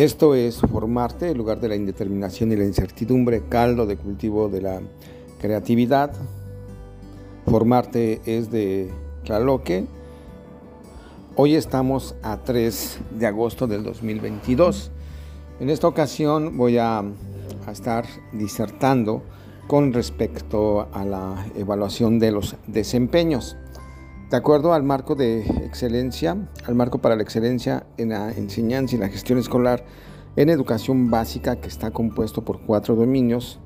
Esto 0.00 0.34
es 0.34 0.56
formarte, 0.62 1.28
en 1.28 1.36
lugar 1.36 1.60
de 1.60 1.68
la 1.68 1.76
indeterminación 1.76 2.50
y 2.50 2.56
la 2.56 2.64
incertidumbre, 2.64 3.42
caldo 3.50 3.84
de 3.84 3.98
cultivo 3.98 4.48
de 4.48 4.62
la 4.62 4.80
creatividad. 5.38 6.10
Formarte 7.44 8.22
es 8.24 8.50
de 8.50 8.90
Tlaloque. 9.26 9.84
Hoy 11.36 11.54
estamos 11.54 12.14
a 12.22 12.38
3 12.38 12.98
de 13.18 13.26
agosto 13.26 13.66
del 13.66 13.82
2022. 13.82 14.90
En 15.60 15.68
esta 15.68 15.86
ocasión 15.86 16.56
voy 16.56 16.78
a 16.78 17.04
estar 17.70 18.06
disertando 18.32 19.22
con 19.66 19.92
respecto 19.92 20.88
a 20.94 21.04
la 21.04 21.46
evaluación 21.56 22.18
de 22.18 22.32
los 22.32 22.56
desempeños. 22.66 23.54
De 24.30 24.36
acuerdo 24.36 24.74
al 24.74 24.84
marco 24.84 25.16
de 25.16 25.40
excelencia, 25.40 26.36
al 26.64 26.76
marco 26.76 26.98
para 26.98 27.16
la 27.16 27.22
excelencia 27.24 27.84
en 27.96 28.10
la 28.10 28.30
enseñanza 28.30 28.94
y 28.94 28.98
la 29.00 29.08
gestión 29.08 29.40
escolar 29.40 29.84
en 30.36 30.50
educación 30.50 31.10
básica 31.10 31.56
que 31.56 31.66
está 31.66 31.90
compuesto 31.90 32.44
por 32.44 32.60
cuatro 32.60 32.94
dominios, 32.94 33.58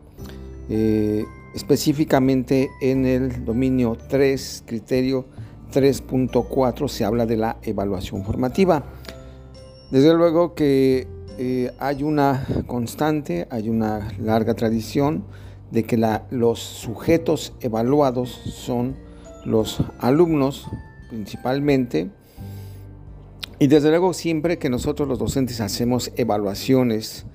eh, 0.70 1.26
específicamente 1.54 2.70
en 2.80 3.04
el 3.04 3.44
dominio 3.44 3.98
3, 4.08 4.64
criterio 4.66 5.26
3.4 5.70 6.88
se 6.88 7.04
habla 7.04 7.26
de 7.26 7.36
la 7.36 7.58
evaluación 7.62 8.24
formativa. 8.24 8.84
Desde 9.90 10.14
luego 10.14 10.54
que 10.54 11.06
eh, 11.36 11.72
hay 11.78 12.02
una 12.02 12.46
constante, 12.66 13.46
hay 13.50 13.68
una 13.68 14.08
larga 14.18 14.54
tradición 14.54 15.26
de 15.70 15.84
que 15.84 15.98
los 16.30 16.58
sujetos 16.58 17.52
evaluados 17.60 18.30
son 18.30 18.96
los 19.44 19.82
alumnos 19.98 20.66
principalmente. 21.08 22.10
Y 23.58 23.66
desde 23.68 23.90
luego 23.90 24.12
siempre 24.12 24.58
que 24.58 24.68
nosotros 24.68 25.08
los 25.08 25.18
docentes 25.18 25.60
hacemos 25.60 26.12
evaluaciones 26.16 27.26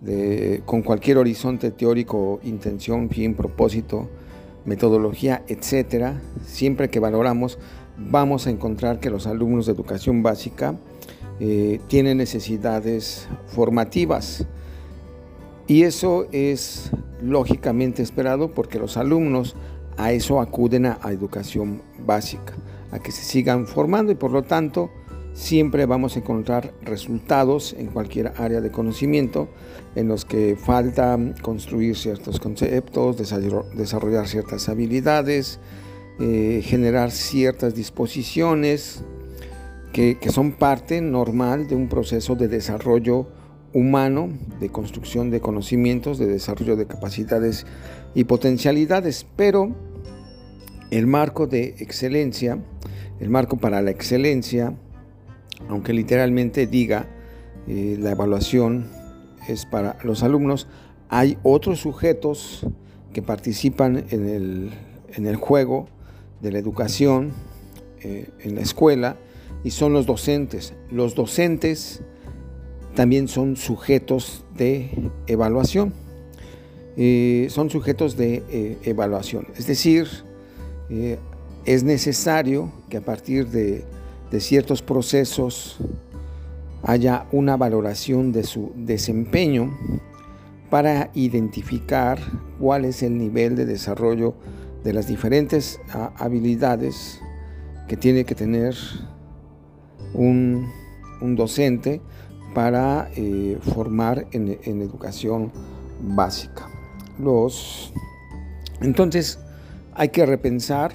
de, 0.00 0.62
con 0.66 0.82
cualquier 0.82 1.18
horizonte 1.18 1.70
teórico, 1.70 2.40
intención, 2.42 3.08
fin, 3.08 3.34
propósito, 3.34 4.08
metodología, 4.64 5.42
etcétera, 5.48 6.20
siempre 6.44 6.90
que 6.90 7.00
valoramos 7.00 7.58
vamos 7.96 8.46
a 8.46 8.50
encontrar 8.50 9.00
que 9.00 9.10
los 9.10 9.26
alumnos 9.26 9.66
de 9.66 9.72
educación 9.72 10.22
básica 10.22 10.76
eh, 11.40 11.80
tienen 11.88 12.18
necesidades 12.18 13.28
formativas. 13.46 14.46
Y 15.66 15.84
eso 15.84 16.26
es 16.32 16.90
lógicamente 17.22 18.02
esperado 18.02 18.52
porque 18.52 18.78
los 18.78 18.96
alumnos 18.96 19.56
a 19.96 20.12
eso 20.12 20.40
acuden 20.40 20.86
a, 20.86 20.98
educación 21.10 21.82
básica, 22.04 22.54
a 22.90 22.98
que 22.98 23.12
se 23.12 23.22
sigan 23.22 23.66
formando 23.66 24.12
y 24.12 24.14
por 24.14 24.30
lo 24.30 24.42
tanto 24.42 24.90
siempre 25.34 25.86
vamos 25.86 26.16
a 26.16 26.20
encontrar 26.20 26.72
resultados 26.82 27.74
en 27.78 27.86
cualquier 27.86 28.32
área 28.36 28.60
de 28.60 28.70
conocimiento 28.70 29.48
en 29.94 30.08
los 30.08 30.24
que 30.24 30.56
falta 30.56 31.18
construir 31.42 31.96
ciertos 31.96 32.38
conceptos, 32.38 33.16
desarrollar 33.16 34.28
ciertas 34.28 34.68
habilidades, 34.68 35.58
eh, 36.20 36.60
generar 36.62 37.10
ciertas 37.10 37.74
disposiciones 37.74 39.02
que, 39.92 40.18
que, 40.18 40.30
son 40.30 40.52
parte 40.52 41.00
normal 41.00 41.66
de 41.68 41.74
un 41.74 41.88
proceso 41.88 42.34
de 42.34 42.48
desarrollo 42.48 43.26
humano, 43.72 44.28
de 44.60 44.68
construcción 44.68 45.30
de 45.30 45.40
conocimientos, 45.40 46.18
de 46.18 46.26
desarrollo 46.26 46.76
de 46.76 46.86
capacidades 46.86 47.66
y 48.14 48.24
potencialidades, 48.24 49.26
pero 49.36 49.74
el 50.90 51.06
marco 51.06 51.46
de 51.46 51.74
excelencia, 51.78 52.58
el 53.20 53.30
marco 53.30 53.56
para 53.56 53.80
la 53.82 53.90
excelencia, 53.90 54.74
aunque 55.68 55.92
literalmente 55.92 56.66
diga 56.66 57.06
eh, 57.66 57.96
la 57.98 58.10
evaluación 58.10 58.86
es 59.48 59.64
para 59.66 59.96
los 60.02 60.22
alumnos, 60.22 60.68
hay 61.08 61.38
otros 61.42 61.80
sujetos 61.80 62.66
que 63.12 63.22
participan 63.22 64.04
en 64.10 64.28
el, 64.28 64.70
en 65.14 65.26
el 65.26 65.36
juego 65.36 65.86
de 66.40 66.52
la 66.52 66.58
educación 66.58 67.32
eh, 68.00 68.30
en 68.40 68.54
la 68.54 68.62
escuela 68.62 69.16
y 69.64 69.70
son 69.70 69.92
los 69.92 70.06
docentes. 70.06 70.74
Los 70.90 71.14
docentes 71.14 72.02
también 72.94 73.28
son 73.28 73.56
sujetos 73.56 74.44
de 74.56 75.10
evaluación. 75.26 75.92
Eh, 76.96 77.46
son 77.50 77.70
sujetos 77.70 78.16
de 78.16 78.42
eh, 78.50 78.78
evaluación. 78.84 79.46
Es 79.56 79.66
decir, 79.66 80.06
eh, 80.90 81.18
es 81.64 81.84
necesario 81.84 82.70
que 82.90 82.98
a 82.98 83.00
partir 83.00 83.48
de, 83.48 83.84
de 84.30 84.40
ciertos 84.40 84.82
procesos 84.82 85.78
haya 86.82 87.26
una 87.32 87.56
valoración 87.56 88.32
de 88.32 88.44
su 88.44 88.72
desempeño 88.76 89.76
para 90.68 91.10
identificar 91.14 92.18
cuál 92.58 92.84
es 92.84 93.02
el 93.02 93.16
nivel 93.16 93.56
de 93.56 93.66
desarrollo 93.66 94.34
de 94.82 94.92
las 94.92 95.06
diferentes 95.06 95.80
ah, 95.90 96.12
habilidades 96.16 97.20
que 97.88 97.96
tiene 97.96 98.24
que 98.24 98.34
tener 98.34 98.74
un, 100.14 100.68
un 101.20 101.36
docente 101.36 102.00
para 102.54 103.10
formar 103.74 104.26
en, 104.32 104.58
en 104.64 104.82
educación 104.82 105.52
básica. 106.00 106.68
Los... 107.18 107.92
Entonces 108.80 109.38
hay 109.94 110.08
que 110.08 110.26
repensar, 110.26 110.92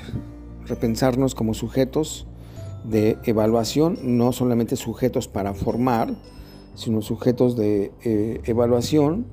repensarnos 0.66 1.36
como 1.36 1.54
sujetos 1.54 2.28
de 2.84 3.18
evaluación, 3.24 3.98
no 4.02 4.32
solamente 4.32 4.76
sujetos 4.76 5.28
para 5.28 5.54
formar, 5.54 6.14
sino 6.76 7.02
sujetos 7.02 7.56
de 7.58 7.92
eh, 8.04 8.42
evaluación 8.46 9.26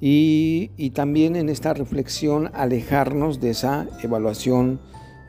y, 0.00 0.90
también 0.94 1.36
en 1.36 1.48
esta 1.48 1.72
reflexión 1.74 2.50
alejarnos 2.54 3.40
de 3.40 3.50
esa 3.50 3.86
evaluación 4.02 4.80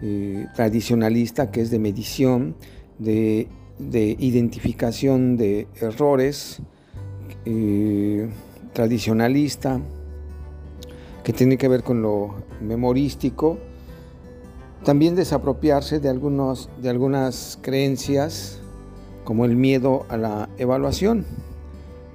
eh, 0.01 0.47
tradicionalista 0.55 1.51
que 1.51 1.61
es 1.61 1.71
de 1.71 1.79
medición, 1.79 2.55
de, 2.99 3.47
identificación 3.79 5.37
de 5.37 5.67
errores, 5.79 6.61
eh, 7.45 8.29
tradicionalista, 8.73 9.79
que 11.23 11.33
tiene 11.33 11.57
que 11.57 11.67
ver 11.67 11.83
con 11.83 12.01
lo 12.01 12.35
memorístico, 12.61 13.57
también 14.83 15.15
desapropiarse 15.15 15.99
de, 15.99 16.09
algunos, 16.09 16.69
de 16.81 16.89
algunas 16.89 17.59
creencias 17.61 18.59
como 19.23 19.45
el 19.45 19.55
miedo 19.55 20.05
a 20.09 20.17
la 20.17 20.49
evaluación. 20.57 21.25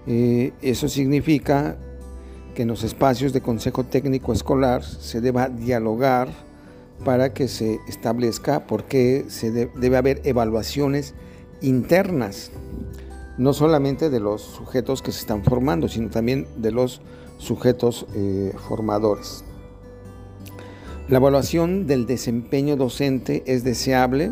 Eh, 0.07 0.53
eso 0.63 0.89
significa 0.89 1.77
que 2.55 2.63
en 2.63 2.69
los 2.69 2.85
espacios 2.85 3.33
de 3.33 3.41
consejo 3.41 3.85
técnico 3.85 4.33
escolar 4.33 4.83
se 4.83 5.21
deba 5.21 5.49
dialogar 5.49 6.29
para 7.05 7.33
que 7.33 7.49
se 7.49 7.81
establezca 7.89 8.67
por 8.67 8.85
qué 8.85 9.25
se 9.29 9.51
debe 9.51 9.97
haber 9.97 10.21
evaluaciones 10.25 11.15
internas, 11.63 12.51
no 13.39 13.53
solamente 13.53 14.11
de 14.11 14.21
los 14.21 14.43
sujetos 14.43 15.03
que 15.03 15.13
se 15.13 15.21
están 15.21 15.43
formando, 15.45 15.89
sino 15.89 16.11
también 16.11 16.47
de 16.57 16.73
los 16.73 17.01
sujetos 17.39 18.07
eh, 18.15 18.53
formadores. 18.69 19.45
La 21.09 21.19
evaluación 21.19 21.87
del 21.87 22.07
desempeño 22.07 22.77
docente 22.77 23.43
es 23.47 23.65
deseable. 23.65 24.31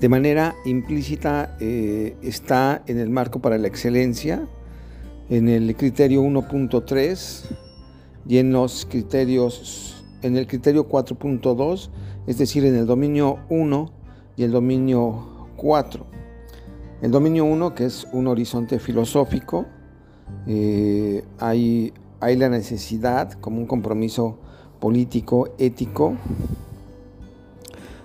De 0.00 0.08
manera 0.08 0.54
implícita 0.64 1.56
eh, 1.60 2.16
está 2.20 2.82
en 2.86 2.98
el 2.98 3.08
marco 3.08 3.40
para 3.40 3.56
la 3.56 3.68
excelencia, 3.68 4.46
en 5.30 5.48
el 5.48 5.74
criterio 5.76 6.22
1.3 6.22 7.44
y 8.28 8.38
en 8.38 8.52
los 8.52 8.86
criterios, 8.86 10.04
en 10.22 10.36
el 10.36 10.46
criterio 10.46 10.88
4.2, 10.88 11.90
es 12.26 12.38
decir, 12.38 12.64
en 12.64 12.74
el 12.74 12.86
dominio 12.86 13.38
1 13.48 13.92
y 14.36 14.42
el 14.42 14.50
dominio 14.50 15.35
4. 15.56 16.06
El 17.02 17.10
dominio 17.10 17.44
1, 17.44 17.74
que 17.74 17.84
es 17.86 18.06
un 18.12 18.26
horizonte 18.26 18.78
filosófico, 18.78 19.66
eh, 20.46 21.24
hay, 21.38 21.92
hay 22.20 22.36
la 22.36 22.48
necesidad, 22.48 23.32
como 23.32 23.58
un 23.58 23.66
compromiso 23.66 24.38
político, 24.80 25.48
ético, 25.58 26.16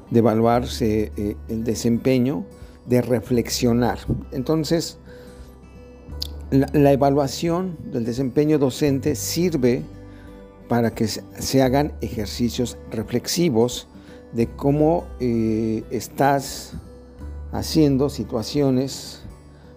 de 0.10 0.20
evaluarse 0.20 1.12
eh, 1.16 1.36
el 1.48 1.64
desempeño, 1.64 2.46
de 2.86 3.02
reflexionar. 3.02 4.00
Entonces, 4.32 4.98
la, 6.52 6.92
evaluación 6.92 7.78
del 7.92 8.04
desempeño 8.04 8.60
docente 8.60 9.16
sirve 9.16 9.84
para 10.68 10.94
que 10.94 11.08
se 11.08 11.62
hagan 11.62 11.94
ejercicios 12.02 12.78
reflexivos 12.92 13.88
de 14.34 14.48
cómo 14.48 15.06
eh, 15.20 15.84
estás 15.92 16.74
haciendo 17.52 18.10
situaciones, 18.10 19.22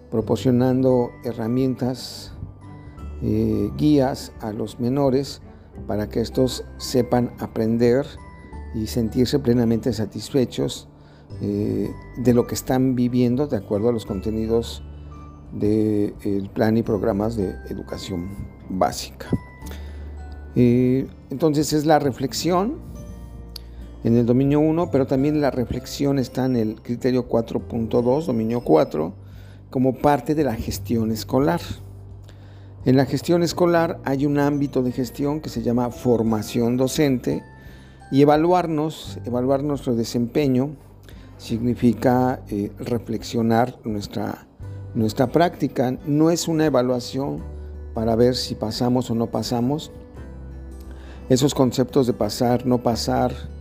proporcionando 0.09 1.11
herramientas 1.23 2.31
eh, 3.21 3.71
guías 3.77 4.31
a 4.41 4.51
los 4.51 4.79
menores 4.79 5.41
para 5.87 6.09
que 6.09 6.21
estos 6.21 6.63
sepan 6.77 7.33
aprender 7.39 8.05
y 8.73 8.87
sentirse 8.87 9.39
plenamente 9.39 9.93
satisfechos 9.93 10.87
eh, 11.41 11.91
de 12.17 12.33
lo 12.33 12.47
que 12.47 12.55
están 12.55 12.95
viviendo 12.95 13.47
de 13.47 13.57
acuerdo 13.57 13.89
a 13.89 13.91
los 13.91 14.05
contenidos 14.05 14.83
del 15.51 16.49
plan 16.53 16.75
y 16.77 16.83
programas 16.83 17.35
de 17.35 17.55
educación 17.69 18.29
básica. 18.69 19.27
Eh, 20.55 21.07
entonces 21.29 21.73
es 21.73 21.85
la 21.85 21.99
reflexión 21.99 22.75
en 24.05 24.15
el 24.15 24.27
dominio 24.27 24.59
1, 24.59 24.91
pero 24.91 25.07
también 25.07 25.41
la 25.41 25.49
reflexión 25.49 26.19
está 26.19 26.45
en 26.45 26.55
el 26.55 26.79
criterio 26.79 27.27
4.2, 27.27 28.25
dominio 28.27 28.61
4, 28.61 29.13
como 29.71 29.95
parte 29.95 30.35
de 30.35 30.43
la 30.43 30.53
gestión 30.53 31.11
escolar. 31.11 31.59
En 32.85 32.97
la 32.97 33.07
gestión 33.07 33.41
escolar 33.41 33.99
hay 34.03 34.27
un 34.27 34.37
ámbito 34.37 34.83
de 34.83 34.91
gestión 34.91 35.41
que 35.41 35.49
se 35.49 35.63
llama 35.63 35.89
formación 35.89 36.77
docente 36.77 37.41
y 38.11 38.21
evaluarnos, 38.21 39.17
evaluar 39.25 39.63
nuestro 39.63 39.95
desempeño 39.95 40.75
significa 41.39 42.43
eh, 42.47 42.71
reflexionar 42.77 43.79
nuestra, 43.85 44.45
nuestra 44.93 45.31
práctica. 45.31 45.97
No 46.05 46.29
es 46.29 46.47
una 46.47 46.67
evaluación 46.67 47.39
para 47.95 48.15
ver 48.15 48.35
si 48.35 48.53
pasamos 48.53 49.09
o 49.09 49.15
no 49.15 49.31
pasamos. 49.31 49.91
Esos 51.27 51.55
conceptos 51.55 52.05
de 52.05 52.13
pasar, 52.13 52.67
no 52.67 52.83
pasar, 52.83 53.54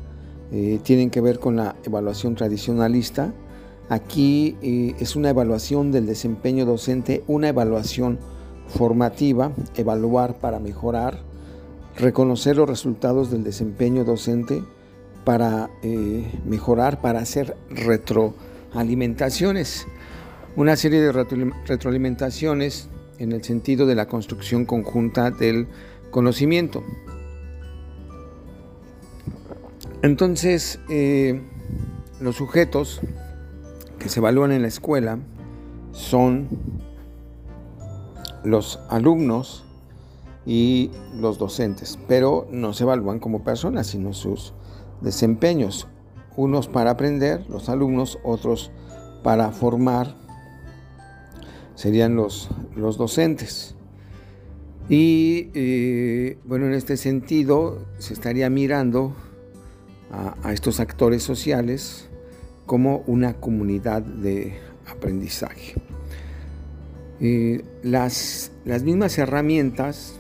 eh, 0.57 0.79
tienen 0.85 1.11
que 1.11 1.21
ver 1.21 1.41
con 1.41 1.57
la 1.57 1.75
evaluación 1.83 2.37
tradicionalista. 2.37 3.35
Aquí 3.89 4.57
eh, 4.63 4.95
es 5.01 5.17
una 5.17 5.31
evaluación 5.31 5.91
del 5.91 6.07
desempeño 6.07 6.65
docente, 6.65 7.25
una 7.27 7.49
evaluación 7.49 8.21
formativa, 8.69 9.51
evaluar 9.75 10.39
para 10.39 10.61
mejorar, 10.61 11.19
reconocer 11.97 12.57
los 12.57 12.69
resultados 12.69 13.33
del 13.33 13.43
desempeño 13.43 14.05
docente 14.05 14.63
para 15.25 15.71
eh, 15.83 16.25
mejorar, 16.45 17.01
para 17.01 17.19
hacer 17.19 17.57
retroalimentaciones. 17.71 19.89
Una 20.55 20.77
serie 20.77 21.01
de 21.01 21.11
retroalimentaciones 21.67 22.89
en 23.19 23.33
el 23.33 23.43
sentido 23.43 23.87
de 23.87 23.97
la 23.97 24.07
construcción 24.07 24.67
conjunta 24.67 25.33
del 25.33 25.67
conocimiento. 26.13 26.85
Entonces, 30.05 30.81
eh, 30.91 31.41
los 32.21 32.37
sujetos 32.37 33.01
que 33.99 34.11
se 34.11 34.21
evalúan 34.21 34.53
en 34.53 34.61
la 34.61 34.69
escuela 34.69 35.19
son 35.93 36.47
los 38.45 38.81
alumnos 38.91 39.65
y 40.45 40.91
los 41.19 41.39
docentes, 41.39 41.99
pero 42.07 42.47
no 42.51 42.75
se 42.75 42.85
evalúan 42.85 43.19
como 43.19 43.45
personas, 43.45 43.87
sino 43.87 44.13
sus 44.13 44.53
desempeños, 45.01 45.89
unos 46.37 46.69
para 46.69 46.91
aprender, 46.91 47.49
los 47.49 47.71
alumnos, 47.71 48.19
otros 48.25 48.73
para 49.23 49.53
formar, 49.53 50.17
serían 51.77 52.15
los, 52.15 52.51
los 52.77 52.99
docentes. 52.99 53.75
Y 54.87 55.49
eh, 55.55 56.37
bueno, 56.45 56.67
en 56.67 56.75
este 56.75 56.99
sentido 56.99 57.87
se 57.97 58.13
estaría 58.13 58.51
mirando 58.51 59.17
a, 60.43 60.53
estos 60.53 60.81
actores 60.81 61.23
sociales 61.23 62.09
como 62.67 63.03
una 63.07 63.35
comunidad 63.35 64.03
de 64.03 64.59
aprendizaje. 64.87 65.75
Eh, 67.21 67.65
las, 67.83 68.53
las 68.65 68.83
mismas 68.83 69.17
herramientas 69.19 70.15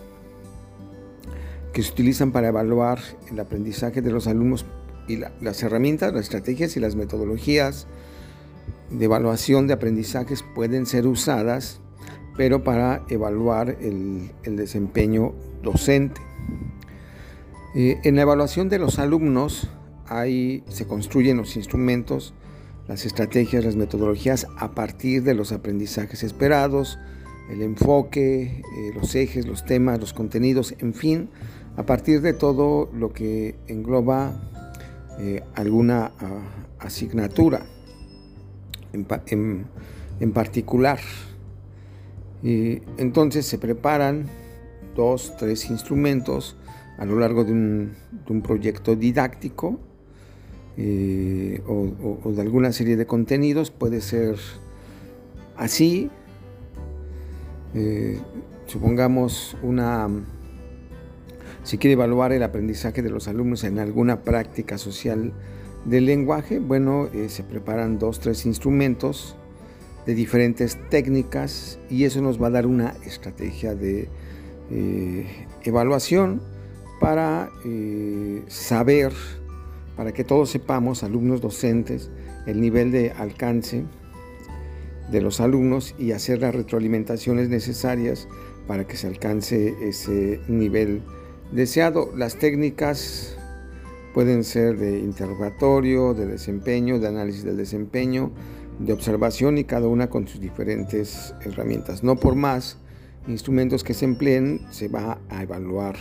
que 1.72 1.82
se 1.82 1.92
utilizan 1.92 2.32
para 2.32 2.48
evaluar 2.48 3.00
el 3.30 3.40
aprendizaje 3.40 4.00
de 4.00 4.10
los 4.10 4.26
alumnos 4.26 4.64
y 5.08 5.18
las 5.40 5.62
herramientas, 5.62 6.12
las 6.12 6.22
estrategias 6.22 6.76
y 6.76 6.80
las 6.80 6.94
metodologías 6.94 7.86
de 8.90 9.04
evaluación 9.04 9.66
de 9.66 9.74
aprendizajes 9.74 10.44
pueden 10.54 10.86
ser 10.86 11.06
usadas, 11.06 11.80
pero 12.36 12.64
para 12.64 13.02
evaluar 13.08 13.76
el, 13.80 14.30
desempeño 14.44 15.34
docente. 15.62 16.20
Eh, 17.74 18.00
en 18.04 18.16
la 18.16 18.22
evaluación 18.22 18.68
de 18.68 18.78
los 18.78 18.98
alumnos 18.98 19.68
ahí 20.08 20.62
se 20.68 20.86
construyen 20.86 21.36
los 21.36 21.56
instrumentos, 21.56 22.34
las 22.88 23.06
estrategias, 23.06 23.64
las 23.64 23.76
metodologías 23.76 24.46
a 24.58 24.72
partir 24.72 25.22
de 25.22 25.34
los 25.34 25.52
aprendizajes 25.52 26.22
esperados, 26.22 26.98
el 27.50 27.62
enfoque, 27.62 28.62
eh, 28.62 28.92
los 28.94 29.14
ejes, 29.14 29.46
los 29.46 29.64
temas, 29.64 30.00
los 30.00 30.12
contenidos, 30.12 30.74
en 30.78 30.94
fin, 30.94 31.28
a 31.76 31.84
partir 31.84 32.20
de 32.20 32.32
todo 32.32 32.90
lo 32.92 33.12
que 33.12 33.56
engloba 33.66 34.40
eh, 35.18 35.42
alguna 35.54 36.12
ah, 36.20 36.66
asignatura 36.78 37.66
en, 38.92 40.32
particular. 40.32 41.00
Y 42.42 42.82
entonces 42.98 43.46
se 43.46 43.58
preparan 43.58 44.26
dos, 44.94 45.34
tres 45.38 45.70
instrumentos 45.70 46.56
a 46.98 47.04
lo 47.04 47.18
largo 47.18 47.44
de 47.44 47.52
un 47.52 48.42
proyecto 48.42 48.94
didáctico 48.94 49.80
eh, 50.76 51.62
o, 51.66 52.32
de 52.32 52.42
alguna 52.42 52.72
serie 52.72 52.96
de 52.96 53.06
contenidos. 53.06 53.70
Puede 53.70 54.00
ser 54.00 54.36
así. 55.56 56.10
Eh, 57.74 58.20
supongamos 58.66 59.56
una... 59.62 60.08
Si 61.62 61.78
quiere 61.78 61.94
evaluar 61.94 62.32
el 62.32 62.42
aprendizaje 62.42 63.02
de 63.02 63.08
los 63.08 63.26
alumnos 63.26 63.64
en 63.64 63.78
alguna 63.78 64.22
práctica 64.22 64.76
social 64.76 65.32
del 65.86 66.04
lenguaje, 66.04 66.58
bueno, 66.58 67.08
eh, 67.14 67.28
se 67.28 67.42
preparan 67.42 67.98
dos, 67.98 68.20
tres 68.20 68.44
instrumentos 68.44 69.36
de 70.04 70.14
diferentes 70.14 70.78
técnicas 70.90 71.78
y 71.88 72.04
eso 72.04 72.20
nos 72.20 72.42
va 72.42 72.48
a 72.48 72.50
dar 72.50 72.66
una 72.66 72.94
estrategia 73.06 73.74
de 73.74 74.08
evaluación 75.62 76.42
para 77.00 77.50
saber 78.48 79.12
para 79.96 80.12
que 80.12 80.24
todos 80.24 80.50
sepamos, 80.50 81.02
alumnos 81.02 81.40
docentes, 81.40 82.10
el 82.46 82.60
nivel 82.60 82.90
de 82.90 83.10
alcance 83.12 83.84
de 85.10 85.20
los 85.20 85.40
alumnos 85.40 85.94
y 85.98 86.12
hacer 86.12 86.40
las 86.40 86.54
retroalimentaciones 86.54 87.48
necesarias 87.48 88.26
para 88.66 88.86
que 88.86 88.96
se 88.96 89.06
alcance 89.06 89.74
ese 89.82 90.40
nivel 90.48 91.02
deseado. 91.52 92.10
Las 92.16 92.36
técnicas 92.36 93.36
pueden 94.14 94.44
ser 94.44 94.78
de 94.78 94.98
interrogatorio, 95.00 96.14
de 96.14 96.26
desempeño, 96.26 96.98
de 96.98 97.08
análisis 97.08 97.44
del 97.44 97.56
desempeño, 97.56 98.30
de 98.78 98.92
observación 98.92 99.58
y 99.58 99.64
cada 99.64 99.86
una 99.88 100.08
con 100.08 100.26
sus 100.26 100.40
diferentes 100.40 101.34
herramientas. 101.42 102.02
No 102.02 102.16
por 102.16 102.34
más 102.34 102.78
instrumentos 103.28 103.84
que 103.84 103.94
se 103.94 104.04
empleen 104.04 104.60
se 104.70 104.88
va 104.88 105.18
a 105.28 105.42
evaluar 105.42 105.96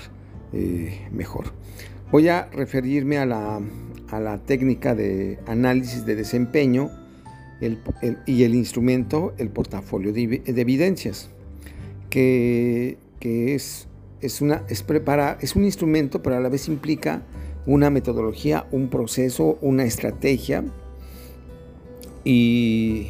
eh, 0.54 1.08
mejor. 1.12 1.46
Voy 2.14 2.28
a 2.28 2.48
referirme 2.52 3.18
a 3.18 3.26
la, 3.26 4.40
técnica 4.46 4.94
de 4.94 5.40
análisis 5.48 6.06
de 6.06 6.16
desempeño 6.16 6.92
y 8.28 8.44
el 8.44 8.54
instrumento, 8.54 9.34
el 9.40 9.50
portafolio 9.50 10.14
de, 10.14 10.44
evidencias, 10.46 11.32
que, 12.12 13.00
es, 13.20 13.88
es, 14.22 14.42
una, 14.42 14.62
es, 14.70 14.86
es 15.42 15.56
un 15.56 15.66
instrumento, 15.66 16.22
pero 16.22 16.36
a 16.36 16.40
la 16.40 16.50
vez 16.50 16.68
implica 16.68 17.24
una 17.66 17.90
metodología, 17.90 18.68
un 18.72 18.90
proceso, 18.90 19.58
una 19.62 19.84
estrategia 19.84 20.64
y, 22.24 23.08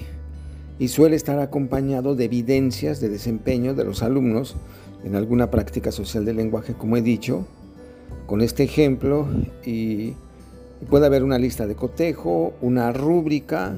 y 0.79 0.87
suele 0.87 1.17
estar 1.17 1.39
acompañado 1.39 2.15
de 2.15 2.23
evidencias 2.23 3.01
de 3.01 3.09
desempeño 3.09 3.73
de 3.73 3.83
los 3.83 4.01
alumnos 4.01 4.55
en 5.03 5.17
alguna 5.17 5.51
práctica 5.51 5.91
social 5.91 6.23
del 6.23 6.37
lenguaje, 6.37 6.73
como 6.73 6.95
he 6.95 7.01
dicho, 7.01 7.45
con 8.25 8.41
este 8.41 8.63
ejemplo 8.63 9.27
y, 9.65 10.15
puede 10.89 11.05
haber 11.05 11.23
una 11.23 11.37
lista 11.37 11.65
de 11.65 11.75
cotejo, 11.75 12.53
una 12.61 12.91
rúbrica 12.91 13.73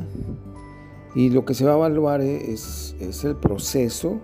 y 1.13 1.29
lo 1.29 1.45
que 1.45 1.53
se 1.53 1.63
va 1.63 1.73
a 1.73 1.75
evaluar 1.75 2.21
es, 2.21 2.95
el 2.99 3.35
proceso 3.35 4.19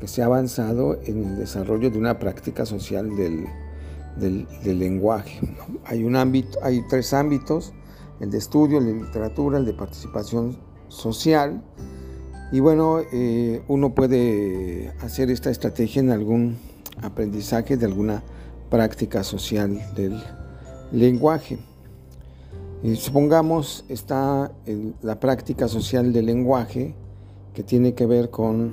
que 0.00 0.08
se 0.08 0.22
ha 0.22 0.26
avanzado 0.26 0.98
en 1.04 1.24
el 1.24 1.36
desarrollo 1.36 1.90
de 1.90 1.98
una 1.98 2.18
práctica 2.18 2.64
social 2.64 3.10
del, 3.16 4.46
lenguaje. 4.64 5.40
Hay, 5.84 6.04
un 6.04 6.16
ámbito, 6.16 6.58
hay 6.62 6.82
tres 6.88 7.12
ámbitos, 7.12 7.74
el 8.20 8.30
de 8.30 8.38
estudio, 8.38 8.78
el 8.78 8.86
de 8.86 8.94
literatura, 8.94 9.58
el 9.58 9.66
de 9.66 9.74
participación 9.74 10.56
social. 10.88 11.62
Y 12.50 12.60
bueno, 12.60 13.00
eh, 13.12 13.62
uno 13.68 13.94
puede 13.94 14.92
hacer 15.00 15.30
esta 15.30 15.50
estrategia 15.50 16.00
en 16.00 16.10
algún 16.10 16.56
aprendizaje 17.02 17.76
de 17.76 17.86
alguna 17.86 18.22
práctica 18.72 19.22
social 19.22 19.78
del 19.94 20.18
lenguaje. 20.92 21.58
Y 22.82 22.96
supongamos 22.96 23.84
está 23.90 24.50
la 25.02 25.20
práctica 25.20 25.68
social 25.68 26.10
del 26.14 26.24
lenguaje 26.24 26.94
que 27.52 27.62
tiene 27.62 27.92
que 27.92 28.06
ver 28.06 28.30
con 28.30 28.72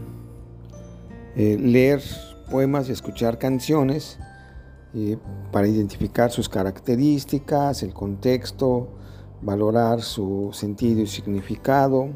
eh, 1.36 1.58
leer 1.60 2.01
poemas 2.50 2.88
y 2.88 2.94
escuchar 2.94 3.38
canciones 3.38 4.18
para 5.51 5.68
identificar 5.68 6.32
sus 6.32 6.48
características, 6.48 7.84
el 7.84 7.94
contexto, 7.94 8.88
valorar 9.41 10.01
su 10.01 10.50
sentido 10.53 11.01
y 11.01 11.08
significado, 11.08 12.08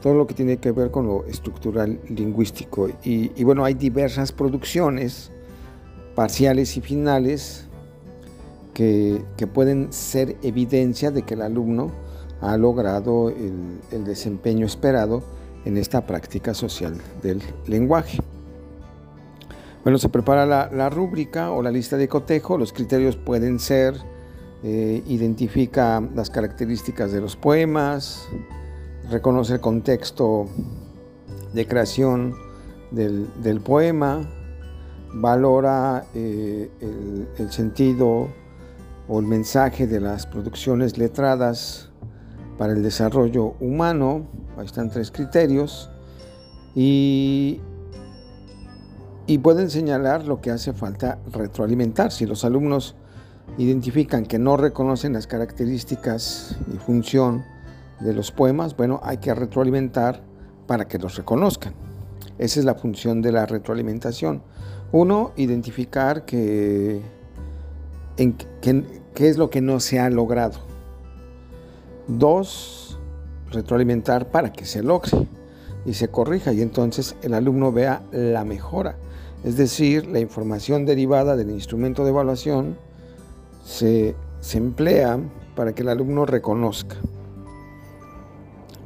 todo 0.00 0.14
lo 0.14 0.26
que 0.28 0.34
tiene 0.34 0.58
que 0.58 0.70
ver 0.70 0.92
con 0.92 1.08
lo 1.08 1.26
estructural 1.26 2.00
lingüístico. 2.08 2.88
Y, 3.02 3.42
bueno, 3.42 3.64
hay 3.64 3.74
diversas 3.74 4.30
producciones 4.30 5.32
parciales 6.18 6.76
y 6.76 6.80
finales 6.80 7.68
que, 8.74 9.22
pueden 9.54 9.92
ser 9.92 10.36
evidencia 10.42 11.12
de 11.12 11.22
que 11.22 11.34
el 11.34 11.42
alumno 11.42 11.92
ha 12.40 12.56
logrado 12.56 13.28
el, 13.28 14.04
desempeño 14.04 14.66
esperado 14.66 15.22
en 15.64 15.76
esta 15.76 16.08
práctica 16.08 16.54
social 16.54 16.96
del 17.22 17.40
lenguaje. 17.68 18.18
Bueno, 19.84 19.96
se 19.98 20.08
prepara 20.08 20.44
la, 20.44 20.90
rúbrica 20.90 21.52
o 21.52 21.62
la 21.62 21.70
lista 21.70 21.96
de 21.96 22.08
cotejo. 22.08 22.58
Los 22.58 22.72
criterios 22.72 23.14
pueden 23.14 23.60
ser, 23.60 23.94
eh, 24.64 25.04
identifica 25.06 26.02
las 26.16 26.30
características 26.30 27.12
de 27.12 27.20
los 27.20 27.36
poemas, 27.36 28.28
reconoce 29.08 29.52
el 29.52 29.60
contexto 29.60 30.46
de 31.52 31.64
creación 31.68 32.34
del, 32.90 33.60
poema, 33.64 34.28
valora 35.20 36.04
eh, 36.14 36.70
el, 37.38 37.50
sentido 37.50 38.28
o 39.08 39.20
el 39.20 39.26
mensaje 39.26 39.86
de 39.86 40.00
las 40.00 40.26
producciones 40.26 40.96
letradas 40.96 41.90
para 42.56 42.72
el 42.72 42.82
desarrollo 42.82 43.54
humano, 43.60 44.26
ahí 44.56 44.66
están 44.66 44.90
tres 44.90 45.10
criterios, 45.10 45.90
y, 46.74 47.60
y 49.26 49.38
pueden 49.38 49.70
señalar 49.70 50.24
lo 50.24 50.40
que 50.40 50.50
hace 50.50 50.72
falta 50.72 51.18
retroalimentar. 51.32 52.12
Si 52.12 52.26
los 52.26 52.44
alumnos 52.44 52.94
identifican 53.56 54.24
que 54.24 54.38
no 54.38 54.56
reconocen 54.56 55.14
las 55.14 55.26
características 55.26 56.56
y 56.72 56.76
función 56.76 57.44
de 58.00 58.12
los 58.12 58.30
poemas, 58.30 58.76
bueno, 58.76 59.00
hay 59.02 59.16
que 59.18 59.34
retroalimentar 59.34 60.22
para 60.66 60.86
que 60.86 60.98
los 60.98 61.16
reconozcan. 61.16 61.74
Esa 62.38 62.60
es 62.60 62.64
la 62.64 62.74
función 62.74 63.20
de 63.20 63.32
la 63.32 63.46
retroalimentación. 63.46 64.42
Uno, 64.90 65.32
identificar 65.36 66.24
que, 66.24 67.02
qué 68.16 69.28
es 69.28 69.36
lo 69.36 69.50
que 69.50 69.60
no 69.60 69.80
se 69.80 70.00
ha 70.00 70.08
logrado. 70.08 70.60
Dos, 72.06 72.98
retroalimentar 73.50 74.30
para 74.30 74.52
que 74.52 74.64
se 74.64 74.82
logre 74.82 75.10
y 75.84 75.94
se 75.94 76.08
corrija 76.08 76.52
y 76.52 76.62
entonces 76.62 77.16
el 77.22 77.34
alumno 77.34 77.70
vea 77.70 78.02
la 78.12 78.44
mejora. 78.44 78.96
Es 79.44 79.56
decir, 79.56 80.06
la 80.06 80.20
información 80.20 80.86
derivada 80.86 81.36
del 81.36 81.50
instrumento 81.50 82.04
de 82.04 82.10
evaluación 82.10 82.76
se, 83.64 84.16
se 84.40 84.58
emplea 84.58 85.18
para 85.54 85.74
que 85.74 85.82
el 85.82 85.90
alumno 85.90 86.24
reconozca. 86.24 86.96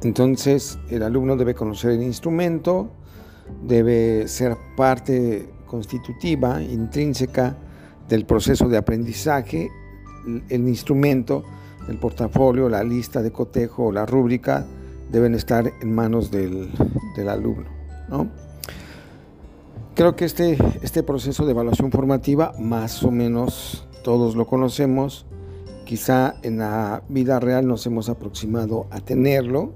Entonces 0.03 0.77
el 0.89 1.03
alumno 1.03 1.37
debe 1.37 1.55
conocer 1.55 1.91
el 1.91 2.03
instrumento, 2.03 2.89
debe 3.65 4.27
ser 4.27 4.57
parte 4.75 5.52
constitutiva, 5.73 6.61
intrínseca 6.61 7.57
del 8.07 8.27
proceso 8.27 8.69
de 8.69 8.77
aprendizaje, 8.77 9.71
el 10.49 10.67
instrumento, 10.67 11.43
el 11.89 11.97
portafolio, 11.97 12.69
la 12.69 12.83
lista 12.83 13.23
de 13.23 13.31
cotejo 13.31 13.85
o 13.85 13.91
la 13.91 14.05
rúbrica 14.05 14.67
deben 15.11 15.33
estar 15.33 15.73
en 15.81 15.95
manos 15.95 16.29
del, 16.29 16.69
alumno. 17.27 17.65
Creo 19.95 20.15
que 20.15 20.25
este, 20.25 20.59
este 20.83 21.01
proceso 21.01 21.43
de 21.43 21.53
evaluación 21.53 21.89
formativa 21.89 22.53
más 22.59 23.01
o 23.01 23.09
menos 23.09 23.87
todos 24.03 24.35
lo 24.35 24.45
conocemos, 24.45 25.25
quizá 25.85 26.35
en 26.43 26.59
la 26.59 27.01
vida 27.09 27.39
real 27.39 27.65
nos 27.65 27.83
hemos 27.87 28.09
aproximado 28.09 28.85
a 28.91 28.99
tenerlo, 28.99 29.73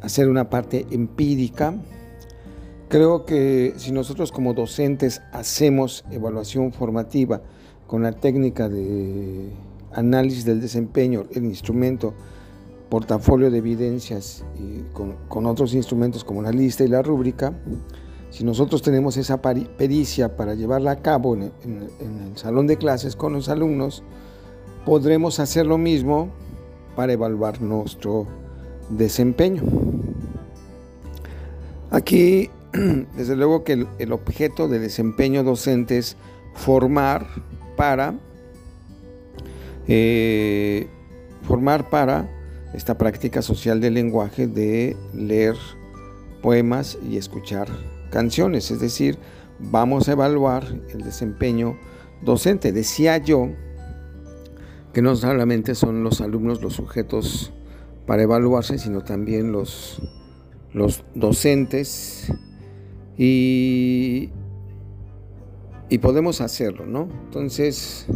hacer 0.00 0.28
una 0.28 0.48
parte 0.48 0.86
empírica. 0.92 1.74
Creo 2.92 3.24
que 3.24 3.72
si 3.78 3.90
nosotros 3.90 4.32
como 4.32 4.52
docentes 4.52 5.22
hacemos 5.32 6.04
evaluación 6.10 6.74
formativa 6.74 7.40
con 7.86 8.02
la 8.02 8.12
técnica 8.12 8.68
de 8.68 9.48
análisis 9.92 10.44
del 10.44 10.60
desempeño, 10.60 11.24
el 11.32 11.46
instrumento, 11.46 12.12
portafolio 12.90 13.50
de 13.50 13.56
evidencias 13.56 14.44
y 14.58 14.82
con, 14.92 15.46
otros 15.46 15.72
instrumentos 15.72 16.22
como 16.22 16.42
la 16.42 16.50
lista 16.50 16.84
y 16.84 16.88
la 16.88 17.00
rúbrica, 17.00 17.54
si 18.28 18.44
nosotros 18.44 18.82
tenemos 18.82 19.16
esa 19.16 19.40
pericia 19.40 20.36
para 20.36 20.54
llevarla 20.54 20.90
a 20.90 20.96
cabo 20.96 21.34
en 21.34 21.50
el 21.64 22.36
salón 22.36 22.66
de 22.66 22.76
clases 22.76 23.16
con 23.16 23.32
los 23.32 23.48
alumnos, 23.48 24.02
podremos 24.84 25.40
hacer 25.40 25.64
lo 25.64 25.78
mismo 25.78 26.28
para 26.94 27.14
evaluar 27.14 27.62
nuestro 27.62 28.26
desempeño. 28.90 29.62
Aquí, 31.90 32.50
desde 33.16 33.36
luego 33.36 33.64
que 33.64 33.86
el, 33.98 34.12
objeto 34.12 34.68
de 34.68 34.78
desempeño 34.78 35.44
docente 35.44 35.98
es 35.98 36.16
formar 36.54 37.26
para 37.76 38.14
eh, 39.88 40.86
formar 41.42 41.90
para 41.90 42.28
esta 42.72 42.96
práctica 42.96 43.42
social 43.42 43.80
del 43.80 43.94
lenguaje 43.94 44.46
de 44.46 44.96
leer 45.12 45.56
poemas 46.40 46.98
y 47.08 47.16
escuchar 47.16 47.68
canciones, 48.10 48.70
es 48.70 48.80
decir, 48.80 49.18
vamos 49.58 50.08
a 50.08 50.12
evaluar 50.12 50.64
el 50.90 51.02
desempeño 51.02 51.78
docente. 52.22 52.72
Decía 52.72 53.18
yo 53.18 53.50
que 54.92 55.02
no 55.02 55.14
solamente 55.16 55.74
son 55.74 56.02
los 56.04 56.20
alumnos 56.20 56.62
los 56.62 56.74
sujetos 56.74 57.52
para 58.06 58.22
evaluarse, 58.22 58.78
sino 58.78 59.02
también 59.02 59.52
los, 59.52 60.02
los 60.72 61.04
docentes 61.14 62.32
y, 63.16 64.30
y 65.88 65.98
podemos 65.98 66.40
hacerlo, 66.40 66.86
¿no? 66.86 67.08
Entonces, 67.24 68.06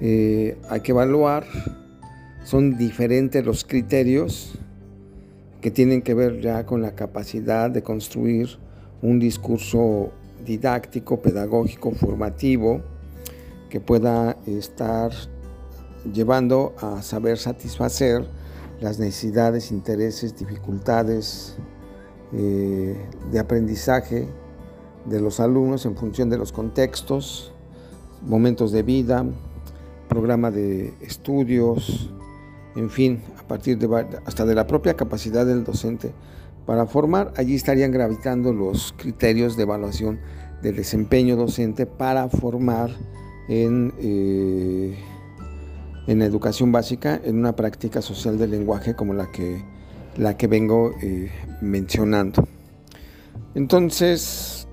eh, 0.00 0.58
hay 0.68 0.80
que 0.80 0.92
evaluar, 0.92 1.44
son 2.44 2.76
diferentes 2.76 3.44
los 3.44 3.64
criterios 3.64 4.58
que 5.60 5.70
tienen 5.70 6.02
que 6.02 6.14
ver 6.14 6.40
ya 6.40 6.66
con 6.66 6.82
la 6.82 6.94
capacidad 6.94 7.70
de 7.70 7.82
construir 7.82 8.58
un 9.02 9.18
discurso 9.18 10.12
didáctico, 10.44 11.20
pedagógico, 11.22 11.92
formativo, 11.92 12.82
que 13.70 13.80
pueda 13.80 14.36
estar 14.46 15.10
llevando 16.12 16.74
a 16.80 17.02
saber 17.02 17.38
satisfacer 17.38 18.24
las 18.80 18.98
necesidades, 18.98 19.70
intereses, 19.72 20.36
dificultades 20.36 21.56
eh, 22.36 22.96
de 23.30 23.38
aprendizaje 23.38 24.28
de 25.04 25.20
los 25.20 25.40
alumnos 25.40 25.86
en 25.86 25.96
función 25.96 26.30
de 26.30 26.38
los 26.38 26.52
contextos, 26.52 27.52
momentos 28.22 28.72
de 28.72 28.82
vida, 28.82 29.24
programa 30.08 30.50
de 30.50 30.94
estudios, 31.00 32.10
en 32.76 32.90
fin, 32.90 33.22
a 33.38 33.46
partir 33.46 33.78
de 33.78 34.06
hasta 34.24 34.44
de 34.44 34.54
la 34.54 34.66
propia 34.66 34.94
capacidad 34.94 35.46
del 35.46 35.64
docente. 35.64 36.12
Para 36.66 36.86
formar, 36.86 37.32
allí 37.36 37.54
estarían 37.54 37.92
gravitando 37.92 38.52
los 38.52 38.94
criterios 38.96 39.56
de 39.56 39.64
evaluación 39.64 40.18
del 40.62 40.76
desempeño 40.76 41.36
docente 41.36 41.84
para 41.84 42.28
formar 42.30 42.90
en 43.48 43.92
eh, 43.98 44.96
en 46.06 46.22
educación 46.22 46.72
básica 46.72 47.20
en 47.24 47.38
una 47.38 47.56
práctica 47.56 48.02
social 48.02 48.38
del 48.38 48.50
lenguaje 48.50 48.94
como 48.94 49.14
la 49.14 49.30
que, 49.30 49.64
la 50.16 50.36
que 50.36 50.46
vengo 50.46 50.92
eh, 51.02 51.30
mencionando. 51.60 52.46
Entonces, 53.54 54.66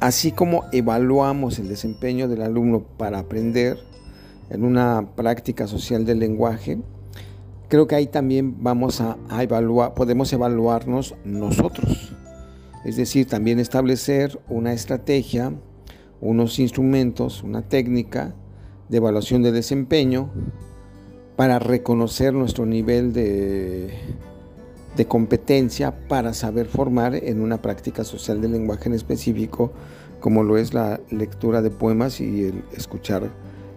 así 0.00 0.32
como 0.32 0.64
evaluamos 0.72 1.58
el 1.58 1.68
desempeño 1.68 2.28
del 2.28 2.42
alumno 2.42 2.82
para 2.96 3.18
aprender 3.20 3.78
en 4.50 4.64
una 4.64 5.08
práctica 5.16 5.66
social 5.66 6.04
del 6.04 6.20
lenguaje, 6.20 6.78
creo 7.68 7.86
que 7.86 7.96
ahí 7.96 8.06
también 8.06 8.62
vamos 8.62 9.00
a, 9.00 9.16
a 9.28 9.42
evaluar, 9.42 9.94
podemos 9.94 10.32
evaluarnos 10.32 11.14
nosotros. 11.24 12.12
Es 12.84 12.96
decir, 12.96 13.26
también 13.26 13.58
establecer 13.58 14.38
una 14.48 14.72
estrategia, 14.72 15.52
unos 16.20 16.58
instrumentos, 16.60 17.42
una 17.42 17.62
técnica 17.62 18.34
de 18.88 18.98
evaluación 18.98 19.42
de 19.42 19.50
desempeño 19.50 20.30
para 21.36 21.58
reconocer 21.58 22.32
nuestro 22.32 22.66
nivel 22.66 23.12
de, 23.12 23.90
de 24.96 25.06
competencia 25.06 25.94
para 26.08 26.32
saber 26.32 26.66
formar 26.66 27.14
en 27.14 27.40
una 27.40 27.60
práctica 27.60 28.04
social 28.04 28.40
del 28.40 28.52
lenguaje 28.52 28.88
en 28.88 28.94
específico, 28.94 29.72
como 30.20 30.42
lo 30.42 30.56
es 30.56 30.72
la 30.72 31.00
lectura 31.10 31.62
de 31.62 31.70
poemas 31.70 32.20
y 32.20 32.44
el 32.44 32.64
escuchar 32.72 33.30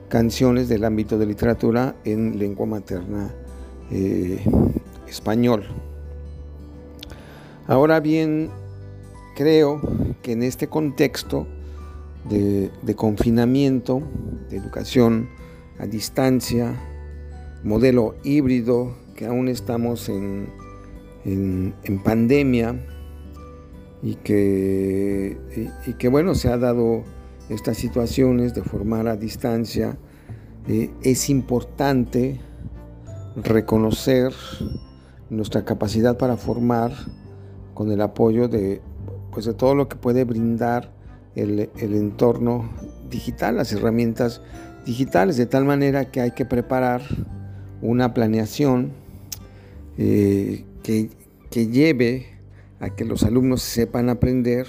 canciones 0.08 0.70
del 0.70 0.86
ámbito 0.86 1.18
de 1.18 1.26
literatura 1.26 1.96
en 2.06 2.40
lengua 2.40 2.66
materna 2.66 3.34
eh, 3.92 4.44
español. 5.08 5.66
Ahora 7.68 8.00
bien, 8.00 8.50
creo 9.36 9.80
que 10.24 10.32
en 10.32 10.44
este 10.44 10.68
contexto 10.68 11.46
de, 12.28 12.72
confinamiento, 12.96 14.02
de 14.50 14.58
educación 14.58 15.30
a 15.80 15.86
distancia, 15.86 16.76
modelo 17.64 18.16
híbrido, 18.24 18.96
que 19.16 19.26
aún 19.26 19.48
estamos 19.48 20.10
en 20.10 20.48
en, 21.26 22.02
pandemia 22.04 22.76
y 24.02 24.16
que, 24.16 25.38
y, 25.86 25.94
que, 25.94 26.08
bueno, 26.08 26.36
se 26.36 26.50
ha 26.50 26.58
dado 26.58 27.04
estas 27.50 27.78
situaciones 27.78 28.54
de 28.54 28.64
formar 28.64 29.08
a 29.08 29.16
distancia. 29.16 29.98
Eh, 30.68 30.92
es 31.02 31.30
importante 31.30 32.40
reconocer 33.36 34.34
nuestra 35.30 35.66
capacidad 35.66 36.18
para 36.18 36.38
formar 36.38 36.92
con 37.74 37.92
el 37.92 38.02
apoyo 38.02 38.48
de, 38.48 38.82
pues 39.32 39.46
de 39.46 39.54
todo 39.54 39.76
lo 39.76 39.88
que 39.88 39.96
puede 39.96 40.24
brindar 40.24 40.92
el, 41.36 41.70
entorno 41.78 42.70
digital, 43.10 43.58
las 43.58 43.72
herramientas 43.72 44.42
digitales, 44.86 45.38
de 45.38 45.46
tal 45.46 45.66
manera 45.66 46.12
que 46.12 46.22
hay 46.22 46.32
que 46.32 46.46
preparar 46.46 47.02
una 47.82 48.14
planeación 48.14 48.92
eh, 49.98 50.66
que, 50.84 51.10
que 51.50 51.68
lleve 51.68 52.28
a 52.80 52.90
que 52.90 53.06
los 53.06 53.24
alumnos 53.24 53.62
sepan 53.62 54.10
aprender 54.10 54.68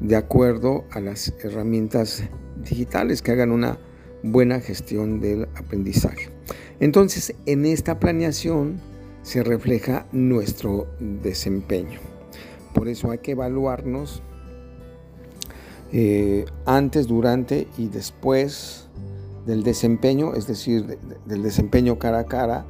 de 0.00 0.16
acuerdo 0.16 0.84
a 0.90 1.00
las 1.00 1.34
herramientas 1.42 2.24
digitales, 2.64 3.22
que 3.22 3.32
hagan 3.32 3.50
una 3.52 3.78
buena 4.22 4.60
gestión 4.60 5.20
del 5.20 5.44
aprendizaje. 5.56 6.30
Entonces, 6.78 7.34
en 7.46 7.66
esta 7.66 7.98
planeación 7.98 8.80
se 9.22 9.42
refleja 9.42 10.06
nuestro 10.12 10.88
desempeño. 10.98 12.00
Por 12.74 12.88
eso 12.88 13.10
hay 13.10 13.18
que 13.18 13.32
evaluarnos 13.32 14.22
eh, 15.92 16.44
antes, 16.66 17.06
durante 17.06 17.66
y 17.76 17.88
después 17.88 18.88
del 19.46 19.62
desempeño, 19.62 20.34
es 20.34 20.46
decir, 20.46 20.98
del 21.26 21.42
desempeño 21.42 21.98
cara 21.98 22.20
a 22.20 22.24
cara 22.26 22.66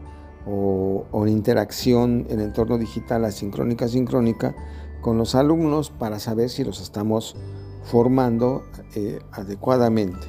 o, 0.46 1.06
o 1.10 1.26
interacción 1.26 2.26
en 2.30 2.40
entorno 2.40 2.78
digital 2.78 3.24
asincrónica, 3.24 3.88
sincrónica 3.88 4.54
con 5.00 5.18
los 5.18 5.34
alumnos 5.34 5.90
para 5.90 6.18
saber 6.18 6.50
si 6.50 6.64
los 6.64 6.80
estamos 6.80 7.36
formando 7.84 8.64
eh, 8.94 9.18
adecuadamente. 9.32 10.26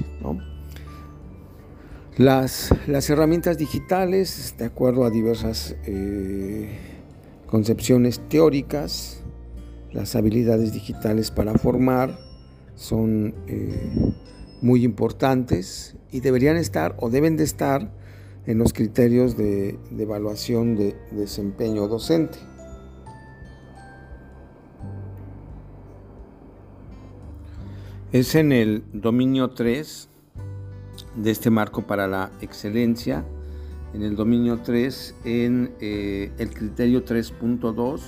Las, 2.17 2.73
las, 2.87 3.09
herramientas 3.09 3.57
digitales, 3.57 4.55
de 4.57 4.65
acuerdo 4.65 5.05
a 5.05 5.09
diversas 5.09 5.75
eh, 5.85 6.77
concepciones 7.47 8.19
teóricas, 8.29 9.23
las 9.91 10.15
habilidades 10.15 10.73
digitales 10.73 11.31
para 11.31 11.53
formar 11.55 12.17
son 12.75 13.33
eh, 13.47 14.13
muy 14.61 14.85
importantes 14.85 15.95
y 16.11 16.19
deberían 16.21 16.57
estar 16.57 16.95
o 16.99 17.09
deben 17.09 17.35
de 17.37 17.43
estar 17.43 17.91
en 18.45 18.57
los 18.57 18.73
criterios 18.73 19.37
de, 19.37 19.77
evaluación 19.97 20.75
de 20.75 20.95
desempeño 21.11 21.87
docente. 21.87 22.39
Es 28.11 28.35
en 28.35 28.51
el 28.51 28.83
dominio 28.91 29.51
3 29.51 30.09
de 31.15 31.31
este 31.31 31.49
marco 31.49 31.87
para 31.87 32.07
la 32.07 32.31
excelencia, 32.41 33.25
en 33.93 34.03
el 34.03 34.15
dominio 34.15 34.59
3, 34.63 35.15
en 35.23 35.71
eh, 35.79 36.31
el 36.37 36.53
criterio 36.53 37.05
3.2, 37.05 38.01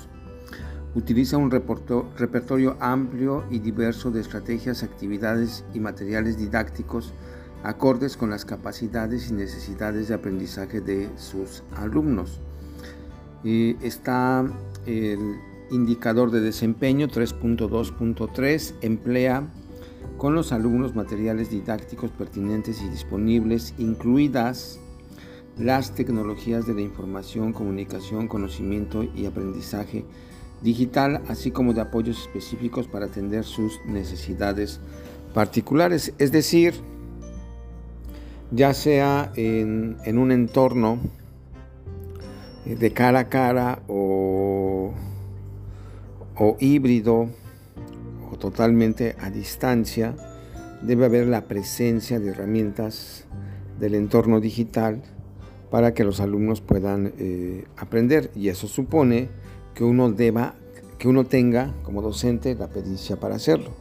utiliza 0.96 1.38
un 1.38 1.52
repertorio 1.52 2.78
amplio 2.80 3.44
y 3.50 3.60
diverso 3.60 4.12
de 4.12 4.22
estrategias, 4.22 4.84
actividades 4.84 5.66
y 5.74 5.80
materiales 5.80 6.38
didácticos 6.38 7.14
acordes 7.64 8.18
con 8.18 8.30
las 8.30 8.46
capacidades 8.46 9.30
y 9.30 9.34
necesidades 9.34 10.10
de 10.10 10.16
aprendizaje 10.16 10.82
de 10.82 11.10
sus 11.18 11.64
alumnos. 11.78 12.40
está 13.44 14.46
el 14.86 15.38
indicador 15.72 16.30
de 16.30 16.42
desempeño 16.42 17.08
3.2.3, 17.08 18.76
emplea 18.82 19.48
con 20.18 20.36
los 20.36 20.52
alumnos 20.52 20.94
materiales 20.94 21.50
didácticos 21.50 22.12
pertinentes 22.12 22.82
y 22.82 22.90
disponibles, 22.90 23.74
incluidas 23.78 24.80
las 25.58 25.96
tecnologías 25.96 26.66
de 26.68 26.74
la 26.74 26.82
información, 26.82 27.54
comunicación, 27.54 28.28
conocimiento 28.28 29.04
y 29.04 29.26
aprendizaje 29.26 30.06
digital, 30.64 31.22
así 31.28 31.52
como 31.52 31.74
de 31.74 31.82
apoyos 31.82 32.22
específicos 32.22 32.88
para 32.88 33.06
atender 33.06 33.44
sus 33.44 33.80
necesidades 33.86 34.80
particulares. 35.34 36.14
Es 36.18 36.32
decir, 36.32 36.74
ya 38.52 38.74
sea 38.74 39.32
en, 39.36 39.98
un 40.18 40.32
entorno 40.32 41.00
eh, 42.66 42.76
de 42.76 42.92
cara 42.92 43.20
a 43.20 43.30
cara 43.30 43.84
o, 43.88 44.94
o 46.36 46.58
híbrido, 46.60 47.30
totalmente 48.44 49.16
a 49.22 49.30
distancia, 49.30 50.16
debe 50.82 51.06
haber 51.06 51.28
la 51.28 51.46
presencia 51.46 52.20
de 52.20 52.32
herramientas 52.32 53.24
del 53.80 53.96
entorno 53.96 54.42
digital 54.42 55.02
para 55.72 55.94
que 55.94 56.04
los 56.04 56.20
alumnos 56.20 56.60
puedan 56.60 57.14
eh, 57.18 57.64
aprender 57.78 58.32
y 58.36 58.50
eso 58.50 58.68
supone 58.68 59.30
que 59.74 59.84
uno 59.84 60.12
deba 60.12 60.56
que 60.98 61.10
uno 61.10 61.26
tenga 61.26 61.74
como 61.84 62.02
docente 62.02 62.56
la 62.56 62.70
pericia 62.70 63.20
para 63.20 63.36
hacerlo. 63.36 63.72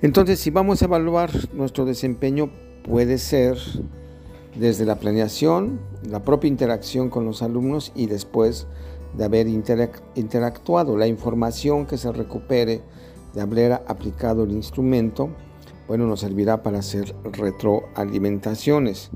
Entonces, 0.00 0.40
si 0.40 0.50
vamos 0.50 0.80
a 0.80 0.86
evaluar 0.86 1.30
nuestro 1.52 1.84
desempeño 1.84 2.50
puede 2.82 3.18
ser 3.18 3.58
desde 4.56 4.84
la 4.84 4.96
planeación, 4.96 5.80
la 6.08 6.22
propia 6.24 6.48
interacción 6.48 7.10
con 7.10 7.24
los 7.24 7.42
alumnos 7.42 7.92
y 7.94 8.06
después 8.06 8.66
de 9.16 9.24
haber 9.24 9.48
interactuado, 9.48 10.96
la 10.96 11.06
información 11.06 11.86
que 11.86 11.98
se 11.98 12.10
recupere 12.10 12.80
de 13.34 13.40
haber 13.40 13.72
aplicado 13.72 14.44
el 14.44 14.52
instrumento, 14.52 15.28
bueno, 15.88 16.06
nos 16.06 16.20
servirá 16.20 16.62
para 16.62 16.78
hacer 16.78 17.14
retroalimentaciones. 17.24 19.10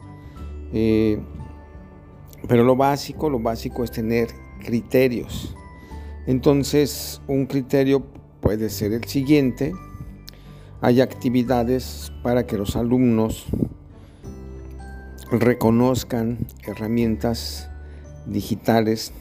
Eh, 0.72 1.18
pero 2.48 2.64
lo 2.64 2.76
básico, 2.76 3.30
lo 3.30 3.38
básico 3.38 3.82
es 3.82 3.90
tener 3.90 4.28
criterios. 4.64 5.56
Entonces, 6.26 7.20
un 7.28 7.46
criterio 7.46 8.04
puede 8.40 8.68
ser 8.68 8.92
el 8.92 9.04
siguiente. 9.04 9.72
Hay 10.80 11.00
actividades 11.00 12.12
para 12.22 12.46
que 12.46 12.58
los 12.58 12.76
alumnos 12.76 13.46
reconozcan 15.30 16.38
herramientas 16.64 17.68
digitales 18.26 19.12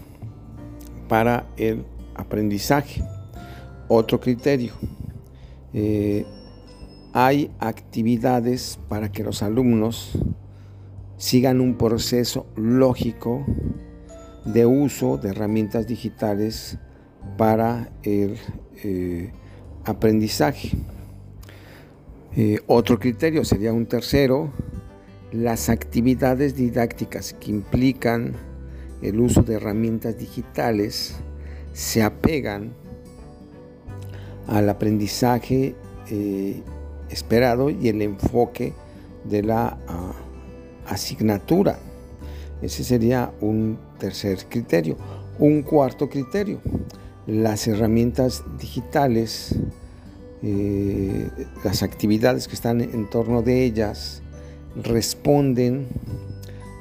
para 1.07 1.47
el 1.57 1.85
aprendizaje. 2.15 3.03
Otro 3.87 4.19
criterio. 4.19 4.73
Eh, 5.73 6.25
hay 7.13 7.51
actividades 7.59 8.79
para 8.89 9.11
que 9.11 9.23
los 9.23 9.43
alumnos 9.43 10.17
sigan 11.17 11.61
un 11.61 11.77
proceso 11.77 12.47
lógico 12.55 13.45
de 14.45 14.65
uso 14.65 15.17
de 15.17 15.29
herramientas 15.29 15.87
digitales 15.87 16.77
para 17.37 17.89
el 18.03 18.37
eh, 18.83 19.31
aprendizaje. 19.83 20.71
Eh, 22.35 22.59
otro 22.67 22.99
criterio 22.99 23.45
sería 23.45 23.71
un 23.71 23.85
tercero, 23.85 24.51
las 25.31 25.69
actividades 25.69 26.55
didácticas 26.55 27.33
que 27.33 27.51
implican 27.51 28.33
el 29.01 29.19
uso 29.19 29.41
de 29.43 29.55
herramientas 29.55 30.17
digitales 30.17 31.15
se 31.73 32.03
apegan 32.03 32.73
al 34.47 34.69
aprendizaje 34.69 35.75
eh, 36.09 36.61
esperado 37.09 37.69
y 37.69 37.89
el 37.89 38.01
enfoque 38.01 38.73
de 39.23 39.43
la 39.43 39.77
ah, 39.87 40.13
asignatura. 40.87 41.77
Ese 42.61 42.83
sería 42.83 43.31
un 43.41 43.77
tercer 43.99 44.45
criterio. 44.49 44.97
Un 45.37 45.63
cuarto 45.63 46.09
criterio, 46.09 46.61
las 47.27 47.67
herramientas 47.67 48.43
digitales, 48.59 49.55
eh, 50.43 51.29
las 51.63 51.83
actividades 51.83 52.47
que 52.47 52.55
están 52.55 52.81
en 52.81 53.09
torno 53.09 53.41
de 53.41 53.63
ellas 53.63 54.21
responden 54.75 55.87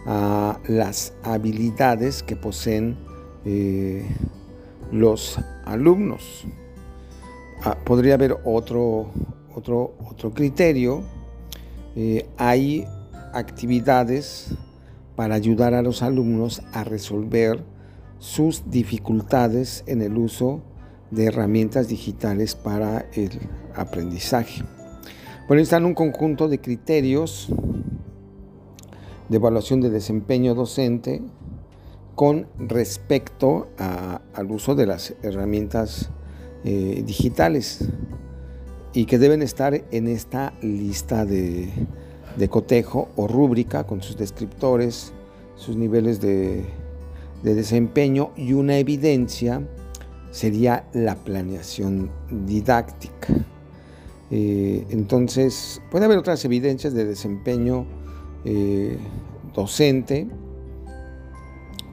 a 0.06 0.58
las 0.68 1.14
habilidades 1.22 2.22
que 2.22 2.36
poseen 2.36 2.96
eh, 3.44 4.06
los 4.92 5.38
alumnos. 5.64 6.44
Ah, 7.62 7.78
podría 7.84 8.14
haber 8.14 8.36
otro, 8.44 9.10
otro, 9.54 9.94
otro 10.06 10.32
criterio. 10.32 11.02
Eh, 11.96 12.28
hay 12.36 12.86
actividades 13.32 14.48
para 15.16 15.36
ayudar 15.36 15.72
a 15.74 15.82
los 15.82 16.02
alumnos 16.02 16.62
a 16.72 16.84
resolver 16.84 17.62
sus 18.24 18.70
dificultades 18.70 19.84
en 19.86 20.00
el 20.00 20.16
uso 20.16 20.62
de 21.10 21.26
herramientas 21.26 21.88
digitales 21.88 22.54
para 22.54 23.04
el 23.12 23.38
aprendizaje. 23.74 24.64
Bueno, 25.46 25.62
están 25.62 25.84
un 25.84 25.92
conjunto 25.92 26.48
de 26.48 26.58
criterios 26.58 27.50
de 29.28 29.36
evaluación 29.36 29.82
de 29.82 29.90
desempeño 29.90 30.54
docente 30.54 31.20
con 32.14 32.46
respecto 32.56 33.68
al 33.76 34.50
uso 34.50 34.74
de 34.74 34.86
las 34.86 35.12
herramientas 35.22 36.08
eh, 36.64 37.02
digitales 37.06 37.90
y 38.94 39.04
que 39.04 39.18
deben 39.18 39.42
estar 39.42 39.84
en 39.90 40.08
esta 40.08 40.54
lista 40.62 41.26
de, 41.26 41.68
cotejo 42.48 43.10
o 43.16 43.28
rúbrica 43.28 43.84
con 43.84 44.00
sus 44.00 44.16
descriptores, 44.16 45.12
sus 45.56 45.76
niveles 45.76 46.22
de, 46.22 46.64
desempeño 47.52 48.30
y 48.36 48.54
una 48.54 48.78
evidencia 48.78 49.60
sería 50.30 50.88
la 50.94 51.16
planeación 51.16 52.10
didáctica. 52.46 53.34
Eh, 54.30 54.86
entonces, 54.88 55.82
puede 55.90 56.06
haber 56.06 56.16
otras 56.16 56.44
evidencias 56.46 56.94
de 56.94 57.04
desempeño 57.04 57.86
eh, 58.46 58.96
docente 59.54 60.26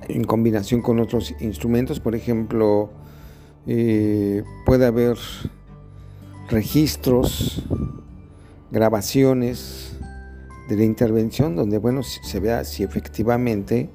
en 0.08 0.24
combinación 0.24 0.82
con 0.82 1.00
otros 1.00 1.36
instrumentos, 1.40 2.00
por 2.00 2.16
ejemplo, 2.16 2.90
eh, 3.68 4.44
puede 4.66 4.86
haber 4.86 5.18
registros, 6.50 7.64
grabaciones 8.72 9.98
de 10.70 10.78
la 10.78 10.84
intervención 10.84 11.56
donde 11.56 11.78
bueno 11.78 12.04
se 12.04 12.40
vea 12.40 12.64
si 12.64 12.84
efectivamente 12.84 13.90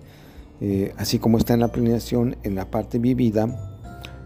eh, 0.60 0.92
así 0.96 1.18
como 1.18 1.38
está 1.38 1.54
en 1.54 1.60
la 1.60 1.68
planeación 1.68 2.36
en 2.42 2.54
la 2.54 2.70
parte 2.70 2.98
vivida 2.98 3.82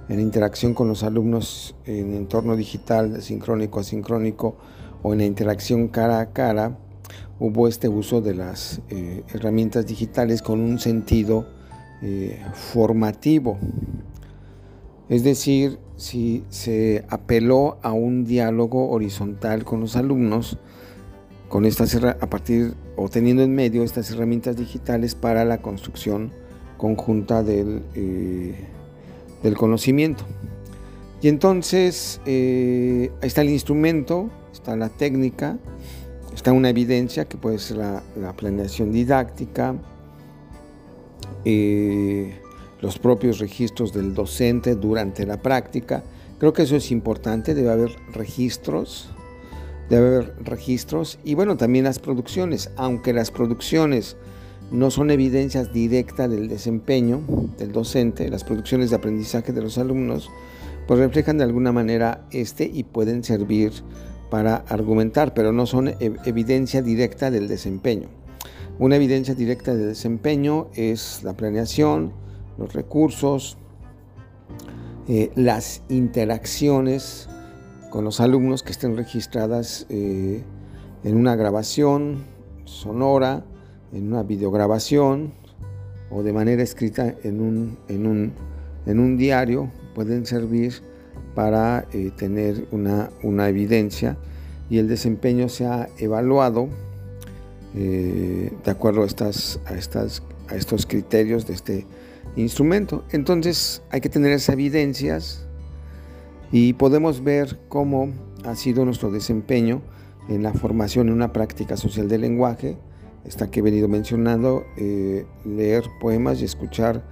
en 0.09 0.21
interacción 0.21 0.75
con 0.75 0.89
los 0.89 1.03
alumnos 1.03 1.75
en 1.87 2.15
entorno 2.15 2.57
digital 2.57 3.23
sincrónico 3.23 3.81
asincrónico 3.81 4.57
o 5.03 5.13
en 5.13 5.21
la 5.21 5.25
interacción 5.25 5.89
cara 5.89 6.21
a 6.21 6.33
cara 6.33 6.79
hubo 7.39 7.69
este 7.69 7.89
uso 7.89 8.21
de 8.21 8.35
las 8.35 8.81
eh, 8.91 9.25
herramientas 9.33 9.87
digitales 9.87 10.43
con 10.43 10.61
un 10.61 10.79
sentido 10.79 11.47
formativo. 12.55 13.59
Es 15.11 15.23
decir, 15.23 15.79
si 15.97 16.45
se 16.49 17.05
apeló 17.09 17.77
a 17.83 17.93
un 17.93 18.25
diálogo 18.25 18.89
horizontal 18.91 19.65
con 19.65 19.81
los 19.81 19.97
alumnos, 19.97 20.57
con 21.51 21.67
estas 21.67 21.95
a 21.97 22.31
partir 22.31 22.75
o 23.03 23.09
teniendo 23.09 23.43
en 23.43 23.55
medio 23.55 23.83
estas 23.83 24.11
herramientas 24.11 24.57
digitales 24.57 25.15
para 25.15 25.47
la 25.47 25.63
construcción 25.63 26.33
conjunta 26.77 27.43
del, 27.43 27.83
eh, 27.95 28.55
del 29.43 29.57
conocimiento. 29.57 30.25
Y 31.23 31.29
entonces 31.29 32.21
eh, 32.27 33.11
ahí 33.23 33.27
está 33.27 33.41
el 33.41 33.49
instrumento, 33.49 34.29
está 34.53 34.77
la 34.77 34.91
técnica, 34.91 35.59
está 36.35 36.53
una 36.53 36.69
evidencia 36.69 37.25
que 37.25 37.39
puede 37.39 37.59
ser 37.59 37.79
la, 37.79 38.03
planeación 38.37 38.93
didáctica, 38.93 39.77
eh, 41.47 42.39
los 42.83 42.99
propios 42.99 43.39
registros 43.39 43.95
del 43.95 44.13
docente 44.13 44.75
durante 44.75 45.25
la 45.25 45.41
práctica. 45.41 46.03
Creo 46.39 46.53
que 46.53 46.63
eso 46.63 46.77
es 46.77 46.91
importante, 46.91 47.55
debe 47.55 47.71
haber 47.71 47.97
registros, 48.13 49.11
debe 49.91 50.07
haber 50.07 50.35
registros 50.45 51.19
y 51.25 51.35
bueno, 51.35 51.57
también 51.57 51.85
las 51.85 51.99
producciones, 51.99 52.71
aunque 52.77 53.13
las 53.13 53.31
producciones 53.31 54.17
no 54.71 54.91
son 54.91 55.11
evidencias 55.11 55.73
directas 55.73 56.31
del 56.31 56.49
desempeño 56.49 57.21
del 57.59 57.73
docente, 57.73 58.31
las 58.31 58.45
producciones 58.45 58.91
de 58.91 58.97
aprendizaje 58.97 59.53
de 59.53 59.61
los 59.61 59.79
alumnos, 59.79 60.31
pues 60.87 61.01
reflejan 61.01 61.39
de 61.39 61.45
alguna 61.45 61.73
manera 61.73 62.25
este 62.31 62.65
y 62.73 62.85
pueden 62.85 63.25
servir 63.25 63.73
para 64.31 64.57
argumentar, 64.69 65.35
pero 65.35 65.53
no 65.53 65.67
son 65.67 65.89
evidencia 65.99 66.83
directa 66.83 67.33
del 67.33 67.49
desempeño. 67.49 68.09
Una 68.79 68.97
evidencia 68.97 69.35
directa 69.35 69.75
del 69.75 69.89
desempeño 69.89 70.69
es 70.75 71.23
la 71.25 71.37
planeación, 71.37 72.13
los 72.59 72.73
recursos, 72.73 73.59
eh, 75.09 75.31
las 75.35 75.83
interacciones 75.89 77.29
con 77.91 78.05
los 78.05 78.21
alumnos 78.21 78.63
que 78.63 78.71
estén 78.71 78.97
registradas 78.97 79.85
eh, 79.91 80.43
en 81.05 81.17
una 81.17 81.37
grabación 81.37 82.25
sonora, 82.65 83.45
en 83.93 84.07
una 84.13 84.23
videograbación 84.23 85.35
o 86.11 86.23
de 86.23 86.33
manera 86.33 86.63
escrita 86.63 87.15
en 87.23 87.41
un, 87.41 87.79
en 87.89 89.01
un, 89.01 89.17
diario, 89.17 89.71
pueden 89.95 90.25
servir 90.25 90.83
para 91.35 91.87
eh, 91.93 92.11
tener 92.17 92.67
una, 92.71 93.11
una, 93.23 93.49
evidencia 93.49 94.17
y 94.69 94.79
el 94.79 94.89
desempeño 94.89 95.49
se 95.49 95.67
ha 95.67 95.89
evaluado 95.99 96.69
de 97.73 98.51
acuerdo 98.67 99.03
a, 99.03 99.07
estas, 99.07 99.61
a, 99.67 99.75
estas, 99.75 100.25
a 100.49 100.57
estos 100.57 100.87
criterios 100.87 101.47
de 101.47 101.55
este 101.55 101.87
instrumento. 102.37 103.05
Entonces 103.13 103.83
hay 103.91 104.01
que 104.01 104.09
tener 104.09 104.33
esas 104.33 104.55
evidencias 104.55 105.47
y 106.53 106.73
podemos 106.75 107.23
ver 107.23 107.59
cómo 107.69 108.13
ha 108.45 108.55
sido 108.57 108.85
nuestro 108.85 109.11
desempeño 109.11 109.83
en 110.29 110.43
la 110.43 110.53
formación 110.53 111.09
en 111.09 111.15
una 111.15 111.33
práctica 111.33 111.77
social 111.77 112.09
del 112.09 112.23
lenguaje, 112.23 112.77
esta 113.25 113.51
que 113.51 113.61
he 113.61 113.63
venido 113.63 113.89
mencionando, 113.89 114.65
eh, 114.77 115.27
leer 115.45 115.85
poemas 116.01 116.41
y 116.41 116.45
escuchar 116.45 117.05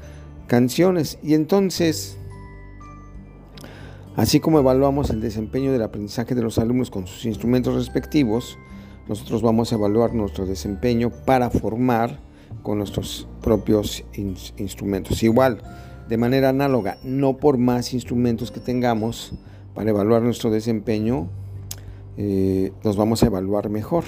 canciones. 0.46 1.18
Y 1.22 1.34
entonces, 1.34 2.16
así 4.16 4.40
como 4.40 4.58
evaluamos 4.58 5.10
el 5.10 5.20
desempeño 5.20 5.72
del 5.72 5.82
aprendizaje 5.82 6.34
de 6.34 6.42
los 6.42 6.58
alumnos 6.58 6.90
con 6.90 7.06
sus 7.06 7.26
instrumentos 7.26 7.74
respectivos, 7.74 8.58
nosotros 9.08 9.42
vamos 9.42 9.72
a 9.72 9.76
evaluar 9.76 10.14
nuestro 10.14 10.46
desempeño 10.46 11.10
para 11.10 11.50
formar 11.50 12.20
con 12.62 12.78
nuestros 12.78 13.26
propios 13.42 14.04
instrumentos. 14.56 15.22
Igual, 15.22 15.62
de 16.08 16.16
manera 16.16 16.48
análoga, 16.48 16.98
no 17.02 17.36
por 17.36 17.58
más 17.58 17.92
instrumentos 17.92 18.50
que 18.50 18.60
tengamos 18.60 19.32
para 19.74 19.90
evaluar 19.90 20.22
nuestro 20.22 20.50
desempeño, 20.50 21.28
eh, 22.16 22.72
nos 22.82 22.96
vamos 22.96 23.22
a 23.22 23.26
evaluar 23.26 23.68
mejor. 23.68 24.04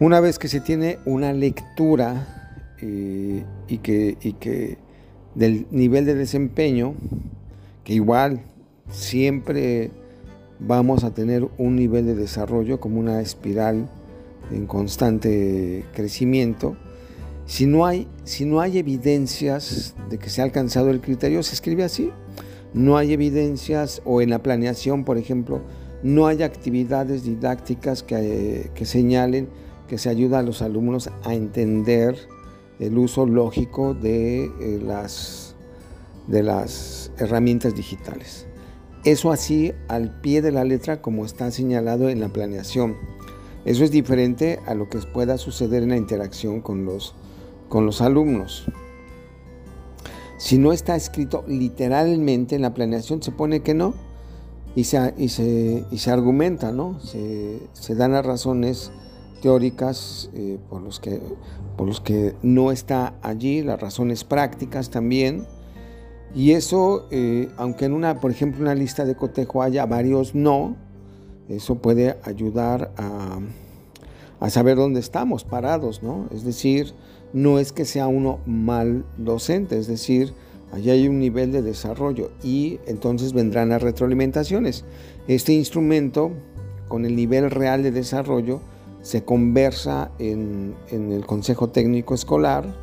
Una 0.00 0.20
vez 0.20 0.38
que 0.38 0.48
se 0.48 0.60
tiene 0.60 0.98
una 1.06 1.32
lectura 1.32 2.74
eh, 2.80 3.44
y, 3.66 3.78
que, 3.78 4.16
y 4.20 4.34
que 4.34 4.78
del 5.34 5.66
nivel 5.70 6.04
de 6.04 6.14
desempeño, 6.14 6.94
que 7.82 7.94
igual 7.94 8.42
siempre 8.90 9.90
vamos 10.60 11.02
a 11.04 11.12
tener 11.14 11.48
un 11.58 11.76
nivel 11.76 12.06
de 12.06 12.14
desarrollo 12.14 12.78
como 12.78 13.00
una 13.00 13.20
espiral 13.20 13.88
en 14.52 14.66
constante 14.66 15.84
crecimiento, 15.94 16.76
si 17.48 17.64
no 17.64 17.86
hay, 17.86 18.06
si 18.24 18.44
no 18.44 18.60
hay 18.60 18.76
evidencias 18.76 19.94
de 20.10 20.18
que 20.18 20.28
se 20.28 20.42
ha 20.42 20.44
alcanzado 20.44 20.90
el 20.90 21.00
criterio, 21.00 21.42
se 21.42 21.54
escribe 21.54 21.82
así. 21.82 22.10
No 22.74 22.98
hay 22.98 23.14
evidencias 23.14 24.02
o 24.04 24.20
en 24.20 24.28
la 24.28 24.42
planeación, 24.42 25.02
por 25.06 25.16
ejemplo, 25.16 25.62
no 26.02 26.26
hay 26.26 26.42
actividades 26.42 27.24
didácticas 27.24 28.02
que, 28.02 28.70
que 28.74 28.84
señalen 28.84 29.48
que 29.88 29.96
se 29.96 30.10
ayuda 30.10 30.40
a 30.40 30.42
los 30.42 30.60
alumnos 30.60 31.08
a 31.24 31.34
entender 31.34 32.18
el 32.80 32.98
uso 32.98 33.24
lógico 33.24 33.94
de, 33.94 34.44
eh, 34.44 34.80
las, 34.84 35.56
de 36.26 36.42
las 36.42 37.10
herramientas 37.16 37.74
digitales. 37.74 38.46
Eso 39.04 39.32
así 39.32 39.72
al 39.88 40.20
pie 40.20 40.42
de 40.42 40.52
la 40.52 40.64
letra 40.64 41.00
como 41.00 41.24
está 41.24 41.50
señalado 41.50 42.10
en 42.10 42.20
la 42.20 42.28
planeación. 42.28 42.94
Eso 43.64 43.84
es 43.84 43.90
diferente 43.90 44.60
a 44.66 44.74
lo 44.74 44.90
que 44.90 44.98
pueda 44.98 45.38
suceder 45.38 45.82
en 45.82 45.88
la 45.88 45.96
interacción 45.96 46.60
con 46.60 46.84
los, 46.84 47.14
con 47.68 47.86
los 47.86 48.00
alumnos. 48.00 48.66
Si 50.38 50.58
no 50.58 50.72
está 50.72 50.94
escrito 50.96 51.44
literalmente 51.48 52.54
en 52.54 52.62
la 52.62 52.74
planeación, 52.74 53.22
se 53.22 53.32
pone 53.32 53.60
que 53.60 53.74
no 53.74 53.94
y 54.74 54.84
se, 54.84 55.14
y 55.16 55.28
se, 55.28 56.10
argumenta, 56.10 56.70
¿no? 56.70 57.00
Se, 57.00 57.94
dan 57.96 58.12
las 58.12 58.24
razones 58.24 58.92
teóricas 59.42 60.30
eh, 60.34 60.58
por, 60.68 60.82
los 60.82 61.00
que, 61.00 61.20
por 61.76 61.86
los 61.86 62.00
que 62.00 62.36
no 62.42 62.70
está 62.70 63.14
allí, 63.22 63.62
las 63.62 63.80
razones 63.80 64.22
prácticas 64.24 64.90
también. 64.90 65.46
Y 66.34 66.52
eso, 66.52 67.08
eh, 67.10 67.48
aunque 67.56 67.86
en 67.86 67.92
una, 67.92 68.20
por 68.20 68.30
ejemplo, 68.30 68.60
una 68.60 68.74
lista 68.74 69.04
de 69.04 69.16
cotejo 69.16 69.62
haya 69.62 69.86
varios 69.86 70.34
no, 70.34 70.76
eso 71.48 71.76
puede 71.76 72.18
ayudar 72.24 72.92
a, 72.96 73.40
saber 74.50 74.76
dónde 74.76 75.00
estamos 75.00 75.44
parados, 75.44 76.02
¿no? 76.02 76.28
Es 76.30 76.44
decir, 76.44 76.94
no 77.32 77.58
es 77.58 77.72
que 77.72 77.84
sea 77.84 78.08
uno 78.08 78.40
mal 78.46 79.04
docente, 79.16 79.78
es 79.78 79.86
decir, 79.86 80.32
allá 80.72 80.92
hay 80.92 81.08
un 81.08 81.18
nivel 81.18 81.52
de 81.52 81.62
desarrollo 81.62 82.30
y 82.42 82.80
entonces 82.86 83.32
vendrán 83.32 83.70
las 83.70 83.82
retroalimentaciones. 83.82 84.84
Este 85.26 85.52
instrumento, 85.52 86.32
con 86.88 87.04
el 87.04 87.16
nivel 87.16 87.50
real 87.50 87.82
de 87.82 87.90
desarrollo, 87.90 88.60
se 89.02 89.24
conversa 89.24 90.10
en, 90.18 90.74
el 90.90 91.24
Consejo 91.26 91.68
Técnico 91.70 92.14
Escolar, 92.14 92.74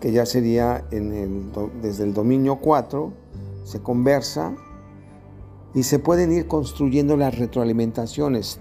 que 0.00 0.12
ya 0.12 0.26
sería 0.26 0.84
desde 0.90 2.04
el 2.04 2.12
dominio 2.12 2.56
4, 2.56 3.12
se 3.64 3.80
conversa 3.80 4.54
y 5.74 5.82
se 5.82 5.98
pueden 5.98 6.32
ir 6.32 6.46
construyendo 6.46 7.16
las 7.16 7.38
retroalimentaciones 7.38 8.60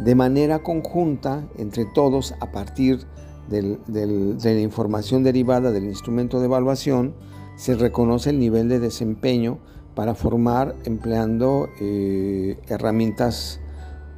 de 0.00 0.14
manera 0.14 0.62
conjunta 0.62 1.48
entre 1.56 1.84
todos 1.84 2.34
a 2.40 2.50
partir 2.50 3.06
de 3.48 4.36
la 4.42 4.60
información 4.60 5.22
derivada 5.22 5.70
del 5.70 5.84
instrumento 5.84 6.40
de 6.40 6.46
evaluación, 6.46 7.14
se 7.56 7.74
reconoce 7.74 8.30
el 8.30 8.38
nivel 8.38 8.68
de 8.68 8.80
desempeño 8.80 9.58
para 9.94 10.14
formar 10.14 10.74
empleando 10.84 11.68
eh, 11.80 12.58
herramientas 12.68 13.60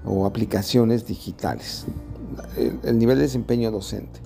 o 0.05 0.25
aplicaciones 0.25 1.07
digitales, 1.07 1.85
el, 2.57 2.99
nivel 2.99 3.19
de 3.19 3.25
desempeño 3.25 3.71
docente. 3.71 4.21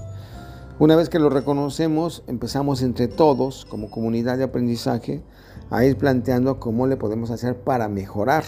Una 0.78 0.96
vez 0.96 1.08
que 1.08 1.18
lo 1.18 1.28
reconocemos, 1.28 2.22
empezamos 2.26 2.82
entre 2.82 3.08
todos, 3.08 3.66
como 3.66 3.90
comunidad 3.90 4.38
de 4.38 4.44
aprendizaje, 4.44 5.22
a 5.70 5.84
ir 5.84 5.96
planteando 5.96 6.58
cómo 6.58 6.86
le 6.86 6.96
podemos 6.96 7.30
hacer 7.30 7.56
para 7.56 7.88
mejorar. 7.88 8.44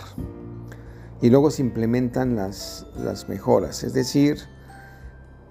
Y 1.21 1.31
luego 1.31 1.51
se 1.51 1.63
implementan 1.63 2.35
las, 2.35 2.87
las 2.97 3.29
mejoras. 3.29 3.85
Es 3.85 3.93
decir, 3.93 4.39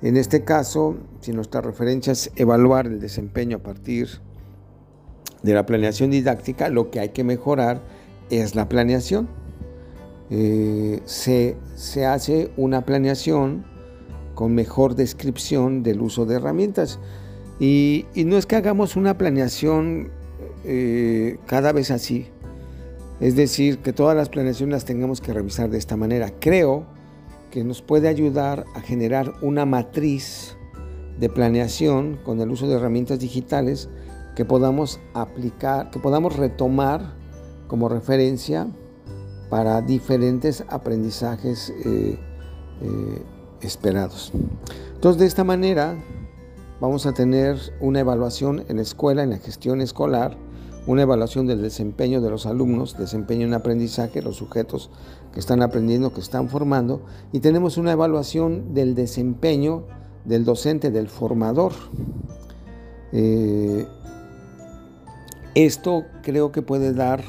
en 0.01 0.17
este 0.17 0.43
caso, 0.43 0.97
si 1.19 1.31
nuestra 1.31 1.61
referencia 1.61 2.13
es 2.13 2.31
evaluar 2.35 2.87
el 2.87 2.99
desempeño 2.99 3.57
a 3.57 3.59
partir 3.59 4.09
de 5.43 5.53
la 5.53 5.65
planeación 5.65 6.09
didáctica, 6.09 6.69
lo 6.69 6.89
que 6.89 6.99
hay 6.99 7.09
que 7.09 7.23
mejorar 7.23 7.81
es 8.31 8.55
la 8.55 8.67
planeación. 8.67 9.29
Eh, 10.31 11.01
se, 11.05 11.55
hace 12.05 12.51
una 12.57 12.85
planeación 12.85 13.65
con 14.33 14.55
mejor 14.55 14.95
descripción 14.95 15.83
del 15.83 16.01
uso 16.01 16.25
de 16.25 16.35
herramientas. 16.35 16.99
Y, 17.59 18.05
no 18.15 18.37
es 18.37 18.47
que 18.47 18.55
hagamos 18.55 18.95
una 18.95 19.19
planeación 19.19 20.09
eh, 20.63 21.37
cada 21.45 21.73
vez 21.73 21.91
así. 21.91 22.27
Es 23.19 23.35
decir, 23.35 23.79
que 23.79 23.93
todas 23.93 24.17
las 24.17 24.29
planeaciones 24.29 24.73
las 24.73 24.85
tengamos 24.85 25.21
que 25.21 25.31
revisar 25.31 25.69
de 25.69 25.77
esta 25.77 25.95
manera. 25.95 26.31
Creo 26.39 26.87
que 27.51 27.63
nos 27.63 27.81
puede 27.81 28.07
ayudar 28.07 28.65
a 28.73 28.81
generar 28.81 29.33
una 29.41 29.65
matriz 29.65 30.57
de 31.19 31.29
planeación 31.29 32.17
con 32.23 32.41
el 32.41 32.49
uso 32.49 32.67
de 32.67 32.75
herramientas 32.75 33.19
digitales 33.19 33.89
que 34.35 34.45
podamos 34.45 34.99
aplicar, 35.13 35.91
que 35.91 35.99
podamos 35.99 36.37
retomar 36.37 37.13
como 37.67 37.89
referencia 37.89 38.67
para 39.49 39.81
diferentes 39.81 40.63
aprendizajes 40.69 41.73
eh, 41.85 42.17
eh, 42.81 43.21
esperados. 43.61 44.31
Entonces, 44.95 45.19
de 45.19 45.27
esta 45.27 45.43
manera 45.43 45.95
vamos 46.79 47.05
a 47.05 47.13
tener 47.13 47.57
una 47.79 47.99
evaluación 47.99 48.63
en 48.69 48.77
la 48.77 48.81
escuela, 48.81 49.23
en 49.23 49.29
la 49.29 49.37
gestión 49.37 49.81
escolar, 49.81 50.37
una 50.87 51.03
evaluación 51.03 51.45
del 51.45 51.61
desempeño 51.61 52.21
de 52.21 52.31
los 52.31 52.45
alumnos, 52.45 52.97
desempeño 52.97 53.45
en 53.45 53.53
aprendizaje, 53.53 54.21
los 54.21 54.37
sujetos 54.37 54.89
que 55.33 55.39
están 55.39 55.61
aprendiendo, 55.61 56.13
que 56.13 56.21
están 56.21 56.49
formando, 56.49 57.01
y 57.31 57.39
tenemos 57.39 57.77
una 57.77 57.91
evaluación 57.91 58.73
del 58.73 58.95
desempeño 58.95 59.83
del 60.25 60.45
docente, 60.45 60.91
del 60.91 61.07
formador. 61.07 61.73
Eh, 63.11 63.85
esto 65.55 66.05
creo 66.21 66.51
que 66.51 66.61
puede 66.61 66.93
dar 66.93 67.23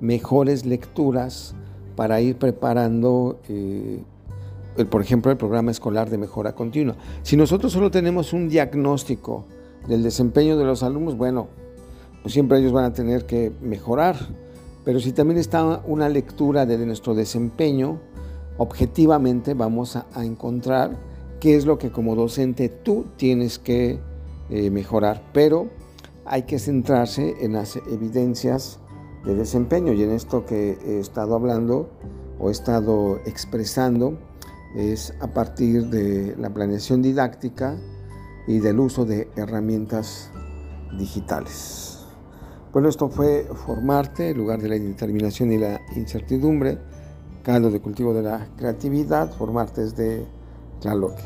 mejores 0.00 0.66
lecturas 0.66 1.54
para 1.96 2.20
ir 2.20 2.36
preparando, 2.36 3.40
eh, 3.48 4.02
por 4.90 5.02
ejemplo, 5.02 5.30
el 5.30 5.38
programa 5.38 5.70
escolar 5.70 6.10
de 6.10 6.18
mejora 6.18 6.54
continua. 6.54 6.96
Si 7.22 7.36
nosotros 7.36 7.72
solo 7.72 7.90
tenemos 7.90 8.32
un 8.32 8.48
diagnóstico 8.48 9.44
del 9.86 10.02
desempeño 10.02 10.56
de 10.56 10.64
los 10.64 10.82
alumnos, 10.82 11.16
bueno, 11.16 11.48
pues 12.22 12.32
siempre 12.34 12.58
ellos 12.58 12.72
van 12.72 12.84
a 12.84 12.92
tener 12.92 13.26
que 13.26 13.52
mejorar. 13.60 14.16
Pero 14.84 15.00
si 15.00 15.12
también 15.12 15.38
está 15.38 15.82
una 15.86 16.08
lectura 16.08 16.66
de 16.66 16.78
nuestro 16.84 17.14
desempeño, 17.14 18.00
objetivamente 18.58 19.54
vamos 19.54 19.96
a, 19.96 20.06
encontrar 20.24 20.98
qué 21.40 21.56
es 21.56 21.66
lo 21.66 21.78
que 21.78 21.90
como 21.90 22.14
docente 22.14 22.68
tú 22.68 23.06
tienes 23.16 23.58
que 23.58 24.00
eh, 24.50 24.70
mejorar. 24.70 25.22
Pero 25.32 25.68
hay 26.24 26.42
que 26.42 26.58
centrarse 26.58 27.36
en 27.40 27.52
las 27.52 27.76
evidencias 27.76 28.78
de 29.24 29.34
desempeño 29.34 29.92
y 29.92 30.02
en 30.02 30.10
esto 30.10 30.44
que 30.44 30.78
he 30.84 30.98
estado 30.98 31.34
hablando 31.34 31.90
o 32.38 32.48
he 32.48 32.52
estado 32.52 33.18
expresando 33.24 34.18
es 34.74 35.14
a 35.20 35.28
partir 35.28 35.88
de 35.90 36.34
la 36.36 36.50
planeación 36.50 37.02
didáctica 37.02 37.76
y 38.46 38.58
del 38.58 38.80
uso 38.80 39.04
de 39.04 39.28
herramientas 39.36 40.30
digitales. 40.98 41.91
Bueno, 42.72 42.88
esto 42.88 43.10
fue 43.10 43.46
Formarte, 43.66 44.34
lugar 44.34 44.58
de 44.62 44.70
la 44.70 44.76
indeterminación 44.76 45.52
y 45.52 45.58
la 45.58 45.82
incertidumbre, 45.94 46.78
caldo 47.42 47.70
de 47.70 47.82
cultivo 47.82 48.14
de 48.14 48.22
la 48.22 48.48
creatividad, 48.56 49.30
Formarte 49.34 49.82
es 49.82 49.94
de 49.94 50.24
Tlaloque. 50.80 51.22